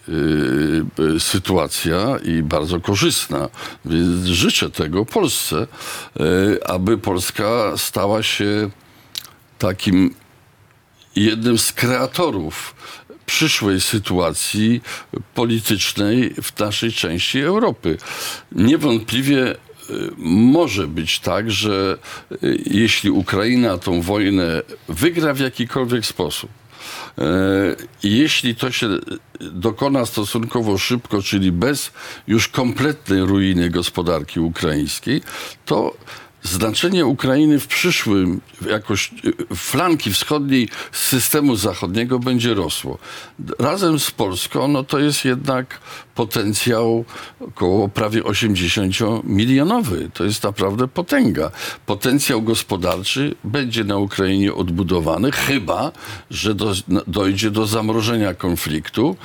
yy, 0.97 1.19
sytuacja 1.19 2.17
i 2.23 2.43
bardzo 2.43 2.79
korzystna. 2.79 3.49
Więc 3.85 4.25
życzę 4.25 4.69
tego 4.69 5.05
Polsce, 5.05 5.67
aby 6.65 6.97
Polska 6.97 7.77
stała 7.77 8.23
się 8.23 8.69
takim 9.59 10.15
jednym 11.15 11.57
z 11.57 11.71
kreatorów 11.71 12.75
przyszłej 13.25 13.81
sytuacji 13.81 14.81
politycznej 15.33 16.33
w 16.41 16.59
naszej 16.59 16.91
części 16.91 17.39
Europy. 17.39 17.97
Niewątpliwie 18.51 19.51
y, 19.51 19.55
może 20.17 20.87
być 20.87 21.19
tak, 21.19 21.51
że 21.51 21.97
y, 22.31 22.63
jeśli 22.65 23.09
Ukraina 23.09 23.77
tą 23.77 24.01
wojnę 24.01 24.61
wygra 24.87 25.33
w 25.33 25.39
jakikolwiek 25.39 26.05
sposób, 26.05 26.49
jeśli 28.03 28.55
to 28.55 28.71
się 28.71 28.87
dokona 29.39 30.05
stosunkowo 30.05 30.77
szybko, 30.77 31.21
czyli 31.21 31.51
bez 31.51 31.91
już 32.27 32.47
kompletnej 32.47 33.21
ruiny 33.21 33.69
gospodarki 33.69 34.39
ukraińskiej, 34.39 35.21
to 35.65 35.93
znaczenie 36.43 37.05
Ukrainy 37.05 37.59
w 37.59 37.67
przyszłym, 37.67 38.41
jakoś 38.69 39.11
y, 39.51 39.55
flanki 39.55 40.13
wschodniej 40.13 40.69
systemu 40.91 41.55
zachodniego 41.55 42.19
będzie 42.19 42.53
rosło. 42.53 42.97
Razem 43.59 43.99
z 43.99 44.11
Polską, 44.11 44.67
no 44.67 44.83
to 44.83 44.99
jest 44.99 45.25
jednak 45.25 45.79
potencjał 46.15 47.05
około 47.39 47.89
prawie 47.89 48.21
80-milionowy. 48.21 50.09
To 50.13 50.23
jest 50.23 50.43
naprawdę 50.43 50.87
potęga. 50.87 51.51
Potencjał 51.85 52.41
gospodarczy 52.41 53.35
będzie 53.43 53.83
na 53.83 53.97
Ukrainie 53.97 54.53
odbudowany, 54.53 55.31
chyba, 55.31 55.91
że 56.29 56.55
do, 56.55 56.73
dojdzie 57.07 57.51
do 57.51 57.67
zamrożenia 57.67 58.33
konfliktu 58.33 59.15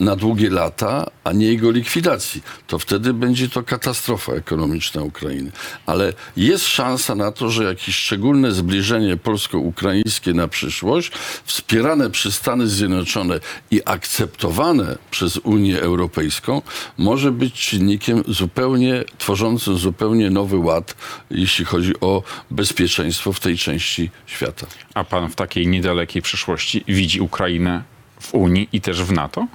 na 0.00 0.16
długie 0.16 0.50
lata, 0.50 1.06
a 1.24 1.32
nie 1.32 1.46
jego 1.46 1.70
likwidacji. 1.70 2.42
To 2.66 2.78
wtedy 2.78 3.14
będzie 3.14 3.48
to 3.48 3.62
katastrofa 3.62 4.32
ekonomiczna 4.32 5.02
Ukrainy. 5.02 5.52
Ale 5.86 6.12
jest 6.36 6.61
szansa 6.66 7.14
na 7.14 7.32
to, 7.32 7.50
że 7.50 7.64
jakieś 7.64 7.96
szczególne 7.96 8.52
zbliżenie 8.52 9.16
polsko-ukraińskie 9.16 10.34
na 10.34 10.48
przyszłość, 10.48 11.12
wspierane 11.44 12.10
przez 12.10 12.34
Stany 12.34 12.68
Zjednoczone 12.68 13.40
i 13.70 13.80
akceptowane 13.84 14.98
przez 15.10 15.36
Unię 15.36 15.80
Europejską, 15.80 16.62
może 16.98 17.32
być 17.32 17.54
czynnikiem 17.54 18.22
zupełnie, 18.28 19.04
tworzącym 19.18 19.78
zupełnie 19.78 20.30
nowy 20.30 20.56
ład, 20.56 20.96
jeśli 21.30 21.64
chodzi 21.64 22.00
o 22.00 22.22
bezpieczeństwo 22.50 23.32
w 23.32 23.40
tej 23.40 23.58
części 23.58 24.10
świata. 24.26 24.66
A 24.94 25.04
pan 25.04 25.30
w 25.30 25.34
takiej 25.34 25.66
niedalekiej 25.66 26.22
przyszłości 26.22 26.84
widzi 26.88 27.20
Ukrainę 27.20 27.82
w 28.20 28.34
Unii 28.34 28.68
i 28.72 28.80
też 28.80 29.02
w 29.02 29.12
NATO? 29.12 29.46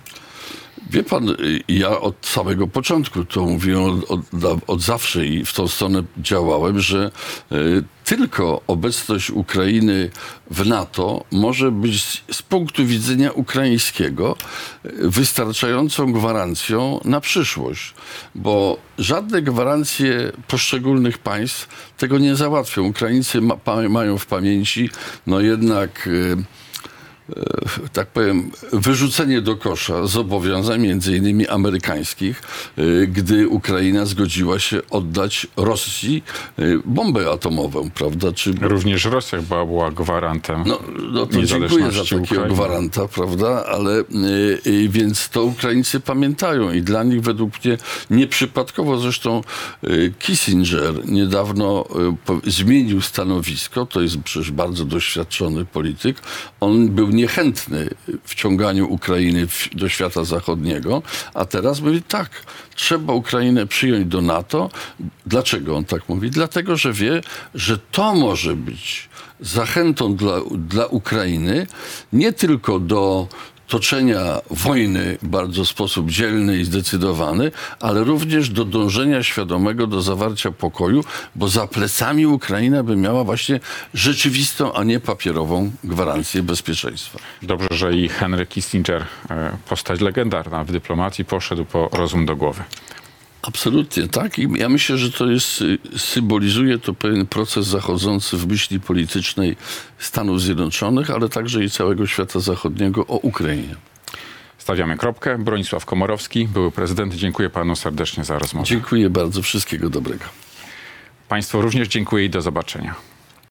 Wie 0.91 1.03
pan, 1.03 1.35
ja 1.67 1.99
od 1.99 2.25
samego 2.25 2.67
początku 2.67 3.25
to 3.25 3.45
mówiłem 3.45 3.83
od, 3.83 4.11
od, 4.11 4.21
od 4.67 4.81
zawsze 4.81 5.25
i 5.25 5.45
w 5.45 5.53
tą 5.53 5.67
stronę 5.67 6.03
działałem, 6.17 6.79
że 6.79 7.11
y, 7.51 7.83
tylko 8.05 8.61
obecność 8.67 9.31
Ukrainy 9.31 10.09
w 10.51 10.65
NATO 10.65 11.23
może 11.31 11.71
być 11.71 12.03
z, 12.03 12.21
z 12.31 12.41
punktu 12.41 12.85
widzenia 12.85 13.31
ukraińskiego 13.31 14.35
y, 14.85 14.91
wystarczającą 15.09 16.13
gwarancją 16.13 16.99
na 17.05 17.19
przyszłość, 17.19 17.93
bo 18.35 18.77
żadne 18.97 19.41
gwarancje 19.41 20.31
poszczególnych 20.47 21.17
państw 21.17 21.67
tego 21.97 22.17
nie 22.17 22.35
załatwią. 22.35 22.83
Ukraińcy 22.83 23.41
ma, 23.41 23.57
mają 23.89 24.17
w 24.17 24.25
pamięci 24.25 24.89
no 25.27 25.39
jednak 25.39 26.07
y, 26.07 26.37
tak 27.93 28.07
powiem, 28.07 28.51
wyrzucenie 28.73 29.41
do 29.41 29.55
kosza 29.55 30.07
zobowiązań, 30.07 30.81
między 30.81 31.17
innymi 31.17 31.47
amerykańskich, 31.47 32.41
y, 32.77 33.07
gdy 33.07 33.47
Ukraina 33.47 34.05
zgodziła 34.05 34.59
się 34.59 34.81
oddać 34.89 35.47
Rosji 35.57 36.23
y, 36.59 36.79
bombę 36.85 37.31
atomową, 37.31 37.89
prawda? 37.89 38.31
Czy, 38.31 38.53
Również 38.61 39.05
Rosja 39.05 39.41
była, 39.41 39.65
była 39.65 39.91
gwarantem 39.91 40.63
no, 40.65 40.79
no 41.11 41.25
to 41.25 41.43
dziękuję 41.43 41.91
za 41.91 42.03
takiego 42.03 42.21
Ukrainy. 42.21 42.49
gwaranta, 42.49 43.07
prawda? 43.07 43.65
Ale 43.65 44.03
więc 44.89 45.29
to 45.29 45.43
Ukraińcy 45.43 45.99
pamiętają 45.99 46.73
i 46.73 46.81
dla 46.81 47.03
nich 47.03 47.21
według 47.21 47.65
mnie 47.65 47.77
nieprzypadkowo 48.09 48.97
zresztą 48.97 49.41
Kissinger 50.19 51.05
niedawno 51.05 51.85
zmienił 52.47 53.01
stanowisko, 53.01 53.85
to 53.85 54.01
jest 54.01 54.17
przecież 54.17 54.51
bardzo 54.51 54.85
doświadczony 54.85 55.65
polityk. 55.65 56.21
On 56.59 56.89
był 56.89 57.09
niechętny 57.17 57.89
wciąganiu 58.23 58.93
Ukrainy 58.93 59.47
do 59.73 59.89
świata 59.89 60.23
zachodniego, 60.23 61.01
a 61.33 61.45
teraz 61.45 61.81
mówi 61.81 62.01
tak, 62.01 62.29
trzeba 62.75 63.13
Ukrainę 63.13 63.67
przyjąć 63.67 64.05
do 64.05 64.21
NATO. 64.21 64.69
Dlaczego 65.25 65.77
on 65.77 65.85
tak 65.85 66.09
mówi? 66.09 66.29
Dlatego, 66.29 66.77
że 66.77 66.93
wie, 66.93 67.21
że 67.55 67.77
to 67.77 68.15
może 68.15 68.55
być 68.55 69.09
zachętą 69.39 70.15
dla, 70.15 70.39
dla 70.57 70.85
Ukrainy 70.85 71.67
nie 72.13 72.33
tylko 72.33 72.79
do 72.79 73.27
toczenia 73.67 74.41
wojny 74.49 75.17
bardzo 75.21 75.63
w 75.63 75.67
sposób 75.67 76.11
dzielny 76.11 76.57
i 76.57 76.65
zdecydowany, 76.65 77.51
ale 77.79 78.03
również 78.03 78.49
do 78.49 78.65
dążenia 78.65 79.23
świadomego 79.23 79.87
do 79.87 80.01
zawarcia 80.01 80.51
pokoju, 80.51 81.03
bo 81.35 81.47
za 81.47 81.67
plecami 81.67 82.25
Ukraina 82.25 82.83
by 82.83 82.95
miała 82.95 83.23
właśnie 83.23 83.59
rzeczywistą, 83.93 84.73
a 84.73 84.83
nie 84.83 84.99
papierową 84.99 85.71
gwarancję 85.83 86.43
bezpieczeństwa. 86.43 87.19
Dobrze, 87.41 87.67
że 87.71 87.93
i 87.93 88.09
Henry 88.09 88.45
Kissinger, 88.45 89.05
e, 89.29 89.57
postać 89.69 90.01
legendarna 90.01 90.63
w 90.63 90.71
dyplomacji, 90.71 91.25
poszedł 91.25 91.65
po 91.65 91.89
rozum 91.91 92.25
do 92.25 92.35
głowy. 92.35 92.63
Absolutnie 93.41 94.07
tak. 94.07 94.39
I 94.39 94.47
ja 94.55 94.69
myślę, 94.69 94.97
że 94.97 95.11
to 95.11 95.29
jest, 95.29 95.61
y, 95.61 95.77
symbolizuje 95.97 96.79
to 96.79 96.93
pewien 96.93 97.27
proces 97.27 97.67
zachodzący 97.67 98.37
w 98.37 98.47
myśli 98.47 98.79
politycznej 98.79 99.55
Stanów 99.97 100.41
Zjednoczonych, 100.41 101.11
ale 101.11 101.29
także 101.29 101.63
i 101.63 101.69
całego 101.69 102.07
świata 102.07 102.39
zachodniego 102.39 103.07
o 103.07 103.17
Ukrainie. 103.17 103.75
Stawiamy 104.57 104.97
kropkę. 104.97 105.37
Bronisław 105.37 105.85
Komorowski, 105.85 106.47
były 106.47 106.71
prezydent. 106.71 107.13
Dziękuję 107.13 107.49
panu 107.49 107.75
serdecznie 107.75 108.23
za 108.23 108.39
rozmowę. 108.39 108.67
Dziękuję 108.67 109.09
bardzo. 109.09 109.41
Wszystkiego 109.41 109.89
dobrego. 109.89 110.25
Państwu 111.27 111.61
również 111.61 111.87
dziękuję 111.87 112.25
i 112.25 112.29
do 112.29 112.41
zobaczenia. 112.41 112.95